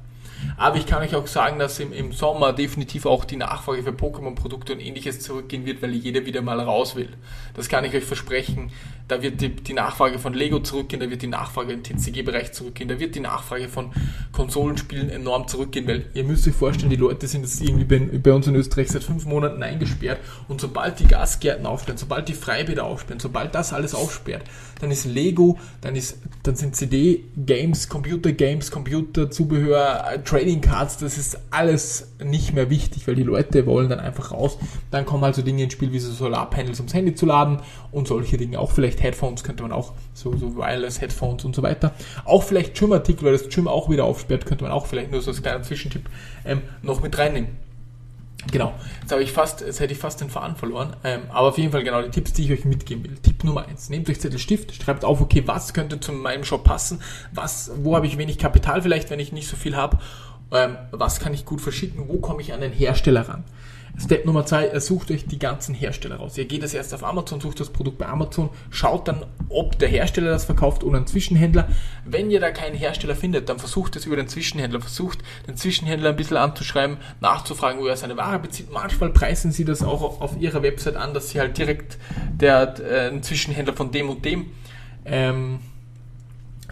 Aber 0.58 0.78
ich 0.78 0.86
kann 0.86 1.02
euch 1.02 1.16
auch 1.16 1.28
sagen, 1.28 1.60
dass 1.60 1.80
im, 1.80 1.94
im 1.94 2.12
Sommer 2.12 2.54
definitiv 2.54 3.06
auch 3.06 3.26
die 3.26 3.38
Nachfrage 3.38 3.84
für 3.84 3.92
Pokémon-Produkte 3.92 4.74
und 4.74 4.80
ähnliches 4.80 5.20
zurückgehen 5.20 5.66
wird, 5.66 5.82
weil 5.82 5.92
jeder 5.92 6.26
wieder 6.26 6.42
mal 6.42 6.60
raus 6.60 6.96
will. 6.96 7.10
Das 7.54 7.70
kann 7.70 7.86
ich 7.86 7.94
euch 7.94 8.04
versprechen. 8.04 8.72
Da 9.08 9.22
wird 9.22 9.42
die, 9.42 9.50
die 9.50 9.74
Nachfrage 9.74 10.18
von 10.18 10.34
Lego 10.34 10.60
zurückgehen, 10.60 11.02
da 11.02 11.10
wird 11.10 11.22
die 11.22 11.28
Nachfrage 11.28 11.74
im 11.74 11.84
TCG-Bereich 11.84 12.54
zurückgehen, 12.54 12.88
da 12.88 13.00
wird 13.00 13.16
die 13.16 13.20
Nachfrage 13.20 13.68
von 13.68 13.92
Konsolenspielen 14.32 15.10
enorm 15.10 15.48
zurückgehen, 15.48 15.88
weil 15.88 16.06
ihr 16.14 16.24
müsst 16.24 16.48
euch 16.48 16.56
vorstellen, 16.56 16.90
die 16.90 16.96
Leute 16.96 17.28
sind 17.28 17.42
jetzt 17.42 17.62
irgendwie 17.62 17.84
bei, 17.84 18.00
bei 18.00 18.32
uns 18.32 18.48
in 18.48 18.56
Österreich 18.56 18.90
seit 18.90 19.04
fünf 19.04 19.26
Monaten 19.26 19.62
eingesperrt 19.62 20.20
und 20.48 20.62
sobald 20.62 21.00
die 21.00 21.08
Gasgärten 21.08 21.66
aufsperren, 21.66 21.98
sobald 21.98 22.30
die 22.30 22.34
Freibäder 22.34 22.86
aufsperren, 22.86 23.20
sobald 23.20 23.54
das 23.54 23.74
alles 23.74 23.94
aufsperrt, 23.94 24.44
dann 24.80 24.90
ist 24.90 25.06
Lego, 25.06 25.60
dann 25.82 25.96
ist, 25.96 26.18
dann 26.44 26.56
sind 26.56 26.76
CD-Games, 26.76 27.90
Computer-Games, 27.90 28.72
Computerzubehör, 28.72 30.18
Trading 30.34 30.62
Cards, 30.62 30.98
das 30.98 31.20
ist 31.20 31.38
alles 31.52 32.16
nicht 32.20 32.56
mehr 32.56 32.72
wichtig, 32.72 33.08
weil 33.08 33.14
die 33.14 33.22
Leute 33.22 33.68
wollen 33.68 33.88
dann 33.88 34.00
einfach 34.00 34.32
raus. 34.32 34.58
Dann 34.90 35.06
kommen 35.06 35.24
halt 35.24 35.36
so 35.36 35.44
Dinge 35.44 35.62
ins 35.62 35.74
Spiel 35.74 35.92
wie 35.92 36.00
so 36.00 36.12
Solarpanels 36.12 36.80
ums 36.80 36.96
Handy 36.96 37.14
zu 37.14 37.28
laden 37.28 37.60
und 37.92 38.08
solche 38.08 38.38
Dinge. 38.38 38.58
Auch 38.58 38.72
vielleicht 38.72 39.04
Headphones 39.04 39.44
könnte 39.44 39.62
man 39.62 39.72
auch, 39.72 39.94
so, 40.16 40.36
so 40.36 40.56
Wireless 40.56 41.02
Headphones 41.02 41.46
und 41.46 41.56
so 41.56 41.62
weiter. 41.62 41.92
Auch 42.26 42.42
vielleicht 42.42 42.74
Gym-Artikel, 42.74 43.26
weil 43.26 43.34
das 43.34 43.48
Gym 43.50 43.68
auch 43.68 43.92
wieder 43.92 44.06
aufsperrt, 44.06 44.48
könnte 44.48 44.64
man 44.64 44.74
auch 44.74 44.88
vielleicht 44.88 45.12
nur 45.12 45.22
so 45.22 45.30
als 45.30 45.44
kleiner 45.44 45.62
Zwischentipp 45.62 46.10
ähm, 46.46 46.64
noch 46.82 47.04
mit 47.04 47.16
reinnehmen. 47.16 47.50
Genau, 48.52 48.74
jetzt 49.02 49.12
habe 49.12 49.24
ich 49.24 49.32
fast, 49.32 49.62
jetzt 49.62 49.80
hätte 49.80 49.94
ich 49.94 50.00
fast 50.00 50.22
den 50.22 50.30
Faden 50.30 50.56
verloren. 50.56 50.96
Ähm, 51.04 51.22
aber 51.30 51.50
auf 51.50 51.58
jeden 51.58 51.72
Fall 51.72 51.84
genau 51.84 52.02
die 52.02 52.10
Tipps, 52.10 52.34
die 52.34 52.44
ich 52.46 52.52
euch 52.52 52.66
mitgeben 52.66 53.04
will. 53.04 53.18
Tipp 53.18 53.44
Nummer 53.44 53.68
eins: 53.68 53.90
Nehmt 53.90 54.10
euch 54.10 54.20
Zettel 54.20 54.40
Stift, 54.40 54.74
schreibt 54.74 55.06
auf, 55.06 55.22
okay, 55.22 55.44
was 55.46 55.74
könnte 55.74 56.00
zu 56.00 56.12
meinem 56.12 56.44
Shop 56.44 56.64
passen, 56.64 57.02
was, 57.32 57.72
wo 57.78 57.96
habe 57.96 58.06
ich 58.06 58.18
wenig 58.18 58.38
Kapital 58.38 58.82
vielleicht, 58.82 59.10
wenn 59.10 59.20
ich 59.20 59.32
nicht 59.32 59.48
so 59.48 59.56
viel 59.56 59.76
habe, 59.76 60.00
ähm, 60.52 60.78
was 60.92 61.20
kann 61.20 61.34
ich 61.34 61.46
gut 61.46 61.62
verschicken, 61.62 62.08
wo 62.08 62.20
komme 62.20 62.42
ich 62.42 62.54
an 62.54 62.62
den 62.62 62.72
Hersteller 62.72 63.28
ran. 63.28 63.44
Step 64.00 64.26
Nummer 64.26 64.46
zwei, 64.46 64.78
sucht 64.80 65.12
euch 65.12 65.28
die 65.28 65.38
ganzen 65.38 65.76
Hersteller 65.76 66.16
raus. 66.16 66.38
Ihr 66.38 66.46
geht 66.46 66.64
das 66.64 66.74
erst 66.74 66.94
auf 66.96 67.04
Amazon, 67.04 67.40
sucht 67.40 67.60
das 67.60 67.70
Produkt 67.70 68.00
bei 68.00 68.08
Amazon, 68.08 68.50
schaut 68.72 69.08
dann, 69.08 69.26
ob 69.50 69.78
der 69.78 69.88
Hersteller 69.88 70.32
das 70.32 70.46
verkauft 70.46 70.84
oder 70.84 70.98
ein 70.98 71.06
Zwischenhändler. 71.06 71.68
Wenn 72.04 72.32
ihr 72.32 72.40
da 72.40 72.50
keinen 72.50 72.76
Hersteller 72.76 73.16
findet, 73.16 73.50
dann 73.50 73.60
versucht 73.60 73.96
es 73.96 74.06
über 74.06 74.16
den 74.16 74.28
Zwischenhändler, 74.28 74.82
versucht 74.82 75.20
den 75.48 75.58
Zwischenhändler 75.58 76.10
ein 76.10 76.16
bisschen 76.16 76.38
anzuschreiben, 76.38 76.98
nachzufragen, 77.22 77.82
wo 77.82 77.86
er 77.86 77.96
seine 77.96 78.18
Ware 78.18 78.40
bezieht. 78.40 78.72
Manchmal 78.72 79.12
preisen 79.12 79.52
sie 79.52 79.64
das 79.64 79.84
auch 79.84 80.22
auf 80.22 80.38
ihrer 80.40 80.64
Website 80.64 80.96
an, 80.96 81.14
dass 81.14 81.30
sie 81.30 81.40
halt 81.40 81.58
direkt 81.58 81.98
der, 82.34 82.74
äh, 82.80 83.10
ein 83.10 83.22
Zwischenhändler 83.22 83.76
von 83.76 83.92
dem 83.92 84.10
und 84.10 84.26
dem 84.26 84.48
ähm, 85.06 85.60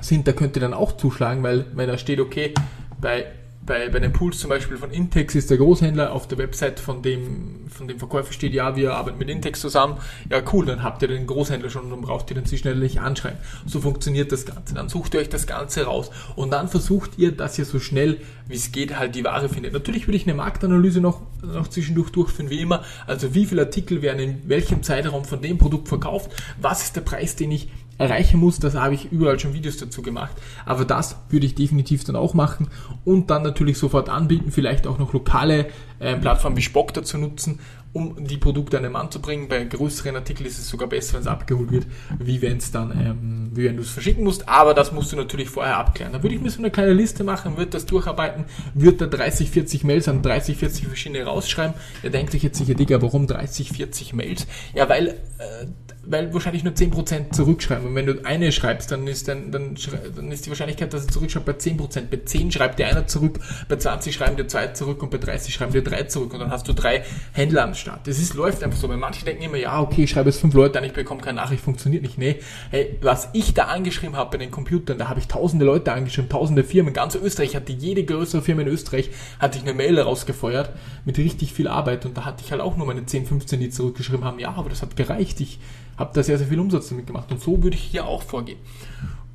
sind. 0.02 0.28
Da 0.28 0.32
könnt 0.32 0.56
ihr 0.58 0.62
dann 0.62 0.74
auch 0.74 0.98
zuschlagen, 0.98 1.44
weil 1.44 1.68
wenn 1.74 1.88
da 1.88 2.00
steht, 2.00 2.20
okay, 2.20 2.54
bei 3.00 3.28
bei, 3.66 3.90
bei 3.90 4.00
den 4.00 4.12
Pools 4.12 4.40
zum 4.40 4.50
Beispiel 4.50 4.78
von 4.78 4.92
Intex 4.92 5.36
ist 5.36 5.50
der 5.50 5.58
Großhändler 5.58 6.14
auf 6.14 6.28
der 6.28 6.38
Website 6.38 6.80
von 6.80 7.02
dem, 7.02 7.68
von 7.70 7.88
dem 7.88 8.00
Verkäufer 8.00 8.34
steht, 8.34 8.54
ja, 8.54 8.76
wir 8.76 8.96
arbeiten 8.96 9.20
mit 9.20 9.30
Intex 9.30 9.62
zusammen. 9.62 9.98
Ja, 10.30 10.42
cool, 10.52 10.66
dann 10.66 10.82
habt 10.84 11.02
ihr 11.02 11.08
den 11.08 11.28
Großhändler 11.28 11.70
schon 11.70 11.92
und 11.92 12.02
braucht 12.02 12.30
ihr 12.32 12.36
den 12.36 12.46
Zwischenhändler 12.46 12.84
nicht 12.84 13.00
anschreiben. 13.00 13.38
So 13.66 13.80
funktioniert 13.80 14.32
das 14.32 14.46
Ganze. 14.46 14.74
Dann 14.74 14.90
sucht 14.90 15.14
ihr 15.14 15.20
euch 15.20 15.30
das 15.30 15.46
Ganze 15.46 15.84
raus 15.86 16.10
und 16.36 16.52
dann 16.52 16.70
versucht 16.70 17.18
ihr, 17.18 17.32
dass 17.32 17.60
ihr 17.60 17.66
so 17.66 17.80
schnell 17.80 18.18
wie 18.52 18.58
es 18.58 18.72
geht 18.72 19.00
halt 19.00 19.16
die 19.16 19.24
Ware 19.24 19.50
findet. 19.50 19.74
Natürlich 19.74 20.08
würde 20.08 20.18
ich 20.18 20.28
eine 20.28 20.36
Marktanalyse 20.36 21.02
noch, 21.02 21.22
noch 21.42 21.68
zwischendurch 21.70 22.10
durchführen, 22.12 22.50
wie 22.50 22.60
immer. 22.60 22.84
Also 23.08 23.34
wie 23.34 23.46
viele 23.46 23.62
Artikel 23.62 24.02
werden 24.02 24.20
in 24.20 24.50
welchem 24.50 24.84
Zeitraum 24.84 25.26
von 25.26 25.42
dem 25.42 25.58
Produkt 25.58 25.88
verkauft? 25.88 26.32
Was 26.60 26.84
ist 26.84 26.96
der 26.96 27.02
Preis, 27.02 27.36
den 27.36 27.52
ich 27.52 27.70
erreichen 27.98 28.40
muss. 28.40 28.60
Das 28.60 28.76
habe 28.76 28.96
ich 28.96 29.12
überall 29.12 29.40
schon 29.40 29.54
Videos 29.54 29.78
dazu 29.78 30.02
gemacht. 30.02 30.36
Aber 30.66 30.86
das 30.86 31.18
würde 31.30 31.46
ich 31.46 31.56
definitiv 31.56 32.04
dann 32.04 32.16
auch 32.16 32.34
machen 32.34 32.68
und 33.06 33.30
dann 33.30 33.44
natürlich 33.44 33.78
sofort 33.78 34.10
anbieten, 34.10 34.52
vielleicht 34.52 34.88
auch 34.88 34.98
noch 34.98 35.14
lokale 35.14 35.68
äh, 36.00 36.16
Plattformen 36.16 36.58
wie 36.58 36.62
Spock 36.62 36.94
dazu 36.94 37.18
nutzen, 37.18 37.60
um 37.94 38.26
die 38.26 38.38
Produkte 38.38 38.78
an 38.78 38.84
den 38.84 38.92
Mann 38.92 39.12
zu 39.12 39.22
bringen. 39.22 39.48
Bei 39.48 39.64
größeren 39.64 40.16
Artikeln 40.16 40.48
ist 40.48 40.58
es 40.58 40.70
sogar 40.70 40.88
besser, 40.88 41.16
wenn 41.16 41.22
es 41.22 41.28
abgeholt 41.28 41.72
wird, 41.72 41.88
wie 42.20 42.42
wenn 42.42 42.58
es 42.58 42.72
dann, 42.72 42.92
ähm, 42.92 43.50
wie 43.54 43.66
wenn 43.66 43.76
du 43.76 43.82
es 43.82 43.90
verschicken 43.90 44.24
musst. 44.24 44.48
Aber 44.48 44.74
das 44.74 44.92
musst 44.92 45.12
du 45.12 45.18
natürlich 45.18 45.50
vorher 45.50 45.78
abklären. 45.78 46.14
Da 46.14 46.24
würde 46.24 46.36
ich 46.36 46.42
mir 46.42 46.50
so 46.50 46.60
eine 46.60 46.72
kleine 46.72 46.94
Liste 46.94 47.24
machen, 47.24 47.58
würde 47.58 47.72
das 47.72 47.86
durcharbeiten, 47.86 48.46
würde 48.74 49.10
da 49.10 49.18
30, 49.18 49.52
40 49.52 49.84
Mails 49.84 50.08
an 50.08 50.22
30, 50.22 50.58
40 50.58 50.88
verschiedene 50.88 51.26
rausschreiben. 51.26 51.76
Ihr 52.04 52.12
denkt 52.12 52.34
euch 52.34 52.44
jetzt 52.44 52.58
sicher, 52.58 52.76
Digga, 52.76 53.02
warum 53.02 53.28
30, 53.28 53.72
40 53.72 54.14
Mails? 54.14 54.48
Ja, 54.74 54.88
weil 54.88 55.10
äh, 55.10 55.66
weil 56.04 56.34
wahrscheinlich 56.34 56.64
nur 56.64 56.74
10% 56.74 57.32
zurückschreiben. 57.32 57.88
Und 57.88 57.96
wenn 57.96 58.06
du 58.06 58.26
eine 58.26 58.52
schreibst, 58.52 58.92
dann 58.92 59.08
ist, 59.08 59.28
dann, 59.28 59.52
dann, 59.52 59.76
dann 60.16 60.32
ist 60.32 60.46
die 60.46 60.50
Wahrscheinlichkeit, 60.50 60.94
dass 60.94 61.06
er 61.06 61.12
zurückschreibt, 61.12 61.46
bei 61.46 61.54
10%. 61.54 62.08
Bei 62.10 62.20
10 62.26 62.52
schreibt 62.52 62.80
dir 62.80 62.88
einer 62.88 63.08
zurück, 63.08 63.40
bei 63.70 63.76
20 63.76 64.14
schreiben 64.14 64.36
dir 64.36 64.48
zwei 64.48 64.68
zurück 64.68 65.04
und 65.04 65.12
bei 65.12 65.18
30 65.20 65.54
schreiben 65.54 65.74
dir 65.74 65.84
drei 65.84 66.04
zurück. 66.04 66.34
Und 66.34 66.40
dann 66.40 66.52
hast 66.52 66.68
du 66.68 66.74
drei 66.74 67.04
Händler 67.34 67.64
am 67.64 67.76
Start. 67.82 68.08
Das 68.08 68.20
ist, 68.20 68.34
läuft 68.34 68.64
einfach 68.64 68.78
so. 68.78 68.88
Weil 68.88 68.98
manche 68.98 69.26
denken 69.26 69.44
immer, 69.44 69.58
ja, 69.58 69.82
okay, 69.82 70.04
ich 70.04 70.12
schreibe 70.12 70.30
jetzt 70.30 70.40
fünf 70.40 70.54
Leute 70.54 70.80
an, 70.80 70.86
ich 70.86 70.94
bekomme 70.94 71.22
keine 71.22 71.38
Nachricht, 71.38 71.64
funktioniert 71.64 72.04
nicht. 72.04 72.18
Nee, 72.18 72.40
hey, 72.70 72.98
was 73.02 73.30
ich 73.34 73.54
da 73.54 73.66
angeschrieben 73.66 74.16
habe 74.16 74.32
bei 74.32 74.38
den 74.38 74.52
Computern, 74.52 74.98
da 74.98 75.10
habe 75.10 75.20
ich 75.20 75.28
tausende 75.28 75.66
Leute 75.66 75.92
angeschrieben, 75.92 76.30
tausende 76.30 76.64
Firmen. 76.64 76.94
Ganz 76.94 77.16
Österreich 77.16 77.56
hatte 77.56 77.74
jede 77.74 78.04
größere 78.06 78.42
Firma 78.42 78.62
in 78.62 78.68
Österreich, 78.68 79.10
hatte 79.40 79.58
ich 79.58 79.64
eine 79.64 79.74
Mail 79.74 80.00
rausgefeuert 80.00 80.72
mit 81.06 81.18
richtig 81.18 81.54
viel 81.54 81.68
Arbeit. 81.68 82.06
Und 82.06 82.18
da 82.18 82.26
hatte 82.26 82.44
ich 82.46 82.52
halt 82.52 82.62
auch 82.62 82.78
nur 82.78 82.88
meine 82.88 83.06
10, 83.06 83.26
15, 83.26 83.60
die 83.60 83.70
zurückgeschrieben 83.70 84.24
haben, 84.24 84.40
ja, 84.40 84.54
aber 84.54 84.70
das 84.70 84.82
hat 84.82 84.96
gereicht. 84.96 85.42
Ich 85.42 85.60
habe 85.98 86.12
da 86.14 86.24
sehr, 86.24 86.38
sehr 86.38 86.48
viel 86.48 86.60
Umsatz 86.60 86.90
damit 86.90 87.08
gemacht. 87.08 87.32
Und 87.32 87.42
so 87.42 87.62
würde 87.62 87.76
ich 87.76 87.84
hier 87.84 88.06
auch 88.06 88.24
vorgehen. 88.24 88.60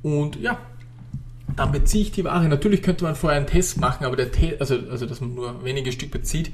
Und 0.01 0.37
ja, 0.37 0.57
dann 1.55 1.71
beziehe 1.71 2.03
ich 2.03 2.11
die 2.11 2.23
Ware. 2.23 2.47
Natürlich 2.47 2.81
könnte 2.81 3.03
man 3.03 3.15
vorher 3.15 3.37
einen 3.37 3.47
Test 3.47 3.79
machen, 3.79 4.05
aber 4.05 4.15
der 4.15 4.31
Test, 4.31 4.61
also, 4.61 4.75
also 4.89 5.05
dass 5.05 5.21
man 5.21 5.35
nur 5.35 5.63
wenige 5.63 5.91
Stück 5.91 6.11
bezieht, 6.11 6.51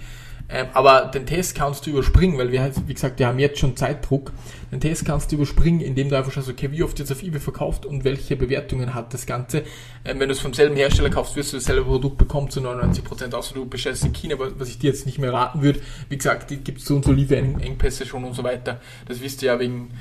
ähm, 0.50 0.68
aber 0.74 1.06
den 1.06 1.26
Test 1.26 1.56
kannst 1.56 1.86
du 1.86 1.92
überspringen, 1.92 2.38
weil 2.38 2.52
wir 2.52 2.62
halt, 2.62 2.76
wie 2.88 2.94
gesagt, 2.94 3.18
wir 3.18 3.28
haben 3.28 3.40
jetzt 3.40 3.60
schon 3.60 3.76
Zeitdruck. 3.76 4.32
Den 4.72 4.82
Test 4.82 5.06
kannst 5.06 5.32
du 5.32 5.36
überspringen, 5.36 5.80
indem 5.80 6.10
du 6.10 6.18
einfach 6.18 6.32
schaust, 6.32 6.50
okay, 6.50 6.70
wie 6.72 6.84
oft 6.84 7.00
jetzt 7.00 7.12
auf 7.12 7.24
eBay 7.24 7.40
verkauft 7.40 7.86
und 7.86 8.04
welche 8.04 8.36
Bewertungen 8.36 8.94
hat 8.94 9.14
das 9.14 9.26
Ganze. 9.26 9.64
Ähm, 10.04 10.20
wenn 10.20 10.28
du 10.28 10.34
es 10.34 10.40
vom 10.40 10.54
selben 10.54 10.76
Hersteller 10.76 11.10
kaufst, 11.10 11.36
wirst 11.36 11.54
du 11.54 11.58
dasselbe 11.58 11.86
Produkt 11.86 12.18
bekommen 12.18 12.50
zu 12.50 12.60
99%, 12.60 13.34
außer 13.34 13.56
du 13.56 13.66
bestellst 13.66 14.04
in 14.06 14.14
China, 14.14 14.36
was 14.38 14.70
ich 14.70 14.80
dir 14.80 14.92
jetzt 14.92 15.06
nicht 15.06 15.18
mehr 15.18 15.32
raten 15.32 15.62
würde. 15.62 15.80
Wie 16.10 16.18
gesagt, 16.18 16.50
die 16.50 16.58
gibt 16.58 16.80
es 16.80 16.86
so 16.86 16.96
und 16.96 17.06
so 17.06 17.12
Lieferengpässe 17.12 18.06
schon 18.06 18.24
und 18.24 18.34
so 18.34 18.44
weiter. 18.44 18.82
Das 19.08 19.22
wisst 19.22 19.42
ihr 19.44 19.54
ja 19.54 19.60
wegen, 19.60 19.92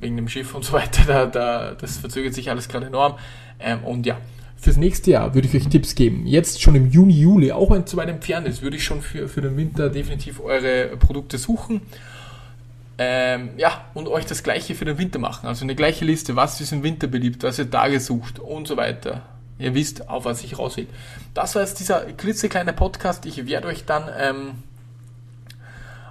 wegen 0.00 0.16
dem 0.16 0.28
Schiff 0.28 0.54
und 0.54 0.64
so 0.64 0.72
weiter. 0.72 1.02
Da, 1.06 1.26
da, 1.26 1.74
das 1.74 1.98
verzögert 1.98 2.34
sich 2.34 2.50
alles 2.50 2.68
gerade 2.68 2.86
enorm. 2.86 3.18
Ähm, 3.60 3.82
und 3.82 4.06
ja, 4.06 4.18
Fürs 4.60 4.76
nächste 4.76 5.12
Jahr 5.12 5.34
würde 5.34 5.46
ich 5.46 5.54
euch 5.54 5.68
Tipps 5.68 5.94
geben. 5.94 6.26
Jetzt 6.26 6.60
schon 6.60 6.74
im 6.74 6.90
Juni, 6.90 7.20
Juli, 7.20 7.52
auch 7.52 7.70
wenn 7.70 7.82
es 7.82 7.90
zu 7.90 7.96
weit 7.96 8.08
entfernt 8.08 8.48
ist, 8.48 8.60
würde 8.60 8.76
ich 8.76 8.84
schon 8.84 9.02
für, 9.02 9.28
für 9.28 9.40
den 9.40 9.56
Winter 9.56 9.88
definitiv 9.88 10.40
eure 10.40 10.96
Produkte 10.96 11.38
suchen. 11.38 11.80
Ähm, 12.98 13.50
ja, 13.56 13.84
und 13.94 14.08
euch 14.08 14.26
das 14.26 14.42
gleiche 14.42 14.74
für 14.74 14.84
den 14.84 14.98
Winter 14.98 15.20
machen. 15.20 15.46
Also 15.46 15.64
eine 15.64 15.76
gleiche 15.76 16.04
Liste, 16.04 16.34
was 16.34 16.60
ist 16.60 16.72
im 16.72 16.82
Winter 16.82 17.06
beliebt, 17.06 17.44
was 17.44 17.60
ihr 17.60 17.66
da 17.66 17.86
gesucht 17.86 18.40
und 18.40 18.66
so 18.66 18.76
weiter. 18.76 19.22
Ihr 19.60 19.74
wisst, 19.74 20.08
auf 20.08 20.24
was 20.24 20.42
ich 20.42 20.58
raus 20.58 20.76
will. 20.76 20.88
Das 21.34 21.54
war 21.54 21.62
jetzt 21.62 21.78
dieser 21.78 22.00
klitzekleine 22.00 22.72
Podcast. 22.72 23.26
Ich 23.26 23.46
werde 23.46 23.68
euch 23.68 23.84
dann 23.84 24.10
ähm, 24.18 24.50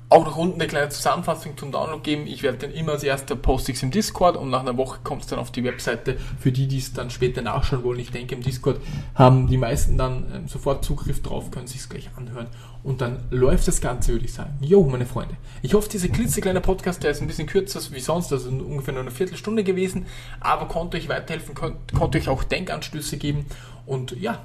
auch 0.10 0.26
noch 0.26 0.38
unten 0.38 0.62
eine 0.62 0.70
kleine 0.70 0.90
Zusammenfassung 0.90 1.58
zum 1.58 1.72
Download 1.72 2.02
geben. 2.02 2.28
Ich 2.28 2.42
werde 2.42 2.60
dann 2.60 2.72
immer 2.72 2.94
als 2.94 3.04
erster 3.04 3.36
poste 3.36 3.74
im 3.82 3.92
Discord 3.92 4.38
und 4.38 4.50
nach 4.50 4.62
einer 4.62 4.78
Woche 4.78 5.00
kommt 5.04 5.24
es 5.24 5.28
dann 5.28 5.38
auf 5.38 5.52
die 5.52 5.66
Webseite 5.66 6.18
für 6.40 6.52
die, 6.52 6.68
die 6.68 6.78
es 6.78 6.94
dann 6.94 7.10
später 7.10 7.42
nachschauen 7.42 7.84
wollen. 7.84 8.00
Ich 8.00 8.12
denke, 8.12 8.36
im 8.36 8.42
Discord 8.42 8.80
haben 9.16 9.48
die 9.48 9.58
meisten 9.58 9.98
dann 9.98 10.32
ähm, 10.34 10.48
sofort 10.48 10.86
Zugriff 10.86 11.22
drauf, 11.22 11.52
können 11.52 11.68
sich 11.68 11.82
es 11.82 11.90
gleich 11.90 12.10
anhören 12.16 12.48
und 12.84 13.02
dann 13.02 13.20
läuft 13.32 13.68
das 13.68 13.82
Ganze, 13.82 14.14
würde 14.14 14.26
ich 14.26 14.34
sagen. 14.34 14.54
Jo, 14.62 14.82
meine 14.84 15.06
Freunde. 15.06 15.36
Ich 15.62 15.74
hoffe, 15.74 15.90
dieser 15.90 16.08
klitzekleine 16.08 16.62
Podcast, 16.62 17.04
der 17.04 17.12
ist 17.12 17.22
ein 17.22 17.28
bisschen 17.28 17.48
kürzer 17.48 17.82
wie 17.92 18.00
sonst, 18.00 18.32
also 18.32 18.50
ungefähr 18.50 18.94
nur 18.94 19.02
eine 19.02 19.12
Viertelstunde 19.12 19.66
gewesen, 19.66 20.06
aber 20.40 20.70
konnte 20.70 20.96
euch 20.96 21.10
weiterhelfen, 21.10 21.54
konnte 21.54 22.18
euch 22.18 22.30
auch 22.30 22.46
Denkanstöße 22.46 23.18
geben 23.18 23.46
und 23.86 24.12
ja, 24.12 24.40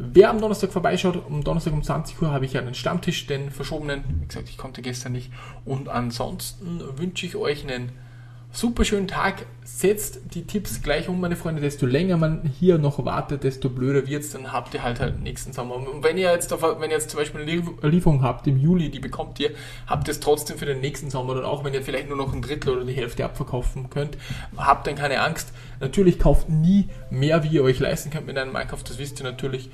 Wer 0.00 0.30
am 0.30 0.40
Donnerstag 0.40 0.70
vorbeischaut, 0.70 1.24
am 1.26 1.42
Donnerstag 1.42 1.72
um 1.72 1.82
20 1.82 2.22
Uhr 2.22 2.30
habe 2.30 2.44
ich 2.44 2.56
einen 2.56 2.74
Stammtisch, 2.74 3.26
den 3.26 3.50
verschobenen. 3.50 4.04
Wie 4.20 4.26
gesagt, 4.26 4.48
ich 4.48 4.56
konnte 4.56 4.80
gestern 4.80 5.10
nicht. 5.12 5.32
Und 5.64 5.88
ansonsten 5.88 6.80
wünsche 6.96 7.26
ich 7.26 7.34
euch 7.34 7.64
einen 7.64 7.90
super 8.52 8.84
schönen 8.84 9.08
Tag. 9.08 9.46
Setzt 9.64 10.34
die 10.34 10.46
Tipps 10.46 10.82
gleich 10.82 11.08
um, 11.08 11.20
meine 11.20 11.36
Freunde. 11.36 11.60
Desto 11.60 11.86
länger 11.86 12.16
man 12.16 12.42
hier 12.58 12.78
noch 12.78 13.04
wartet, 13.04 13.44
desto 13.44 13.68
blöder 13.68 14.06
wird 14.06 14.22
es. 14.22 14.32
Dann 14.32 14.52
habt 14.52 14.74
ihr 14.74 14.82
halt 14.82 14.98
halt 14.98 15.20
nächsten 15.20 15.52
Sommer. 15.52 15.76
Und 15.76 16.02
wenn 16.02 16.18
ihr 16.18 16.32
jetzt, 16.32 16.52
auf, 16.52 16.62
wenn 16.62 16.90
ihr 16.90 16.96
jetzt 16.96 17.10
zum 17.10 17.20
Beispiel 17.20 17.42
eine 17.42 17.88
Lieferung 17.88 18.22
habt 18.22 18.46
im 18.46 18.58
Juli, 18.58 18.90
die 18.90 18.98
bekommt 18.98 19.38
ihr, 19.40 19.50
habt 19.86 20.08
ihr 20.08 20.12
es 20.12 20.20
trotzdem 20.20 20.58
für 20.58 20.66
den 20.66 20.80
nächsten 20.80 21.10
Sommer. 21.10 21.34
Und 21.34 21.44
auch 21.44 21.64
wenn 21.64 21.74
ihr 21.74 21.82
vielleicht 21.82 22.08
nur 22.08 22.16
noch 22.16 22.32
ein 22.32 22.42
Drittel 22.42 22.70
oder 22.70 22.84
die 22.84 22.94
Hälfte 22.94 23.24
abverkaufen 23.24 23.90
könnt, 23.90 24.16
habt 24.56 24.86
dann 24.86 24.96
keine 24.96 25.20
Angst. 25.20 25.52
Natürlich 25.80 26.18
kauft 26.18 26.48
nie 26.48 26.88
mehr, 27.10 27.44
wie 27.44 27.48
ihr 27.48 27.62
euch 27.62 27.78
leisten 27.78 28.10
könnt 28.10 28.26
mit 28.26 28.38
einem 28.38 28.56
Einkauf. 28.56 28.82
Das 28.82 28.98
wisst 28.98 29.20
ihr 29.20 29.24
natürlich. 29.24 29.70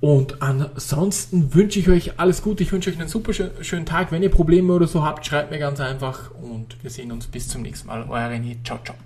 Und 0.00 0.40
ansonsten 0.40 1.54
wünsche 1.54 1.78
ich 1.78 1.88
euch 1.88 2.18
alles 2.18 2.42
Gute. 2.42 2.62
Ich 2.62 2.72
wünsche 2.72 2.90
euch 2.90 2.98
einen 2.98 3.08
super 3.08 3.32
schönen 3.34 3.86
Tag. 3.86 4.12
Wenn 4.12 4.22
ihr 4.22 4.30
Probleme 4.30 4.72
oder 4.72 4.86
so 4.86 5.04
habt, 5.04 5.26
schreibt 5.26 5.50
mir 5.50 5.58
ganz 5.58 5.78
einfach. 5.80 6.30
Und 6.40 6.82
wir 6.82 6.90
sehen 6.90 7.12
uns 7.12 7.26
bis 7.26 7.48
zum 7.48 7.62
nächsten 7.62 7.86
Mal. 7.86 8.06
Euer 8.08 8.28
René. 8.28 8.56
Ciao, 8.64 8.78
ciao. 8.82 8.96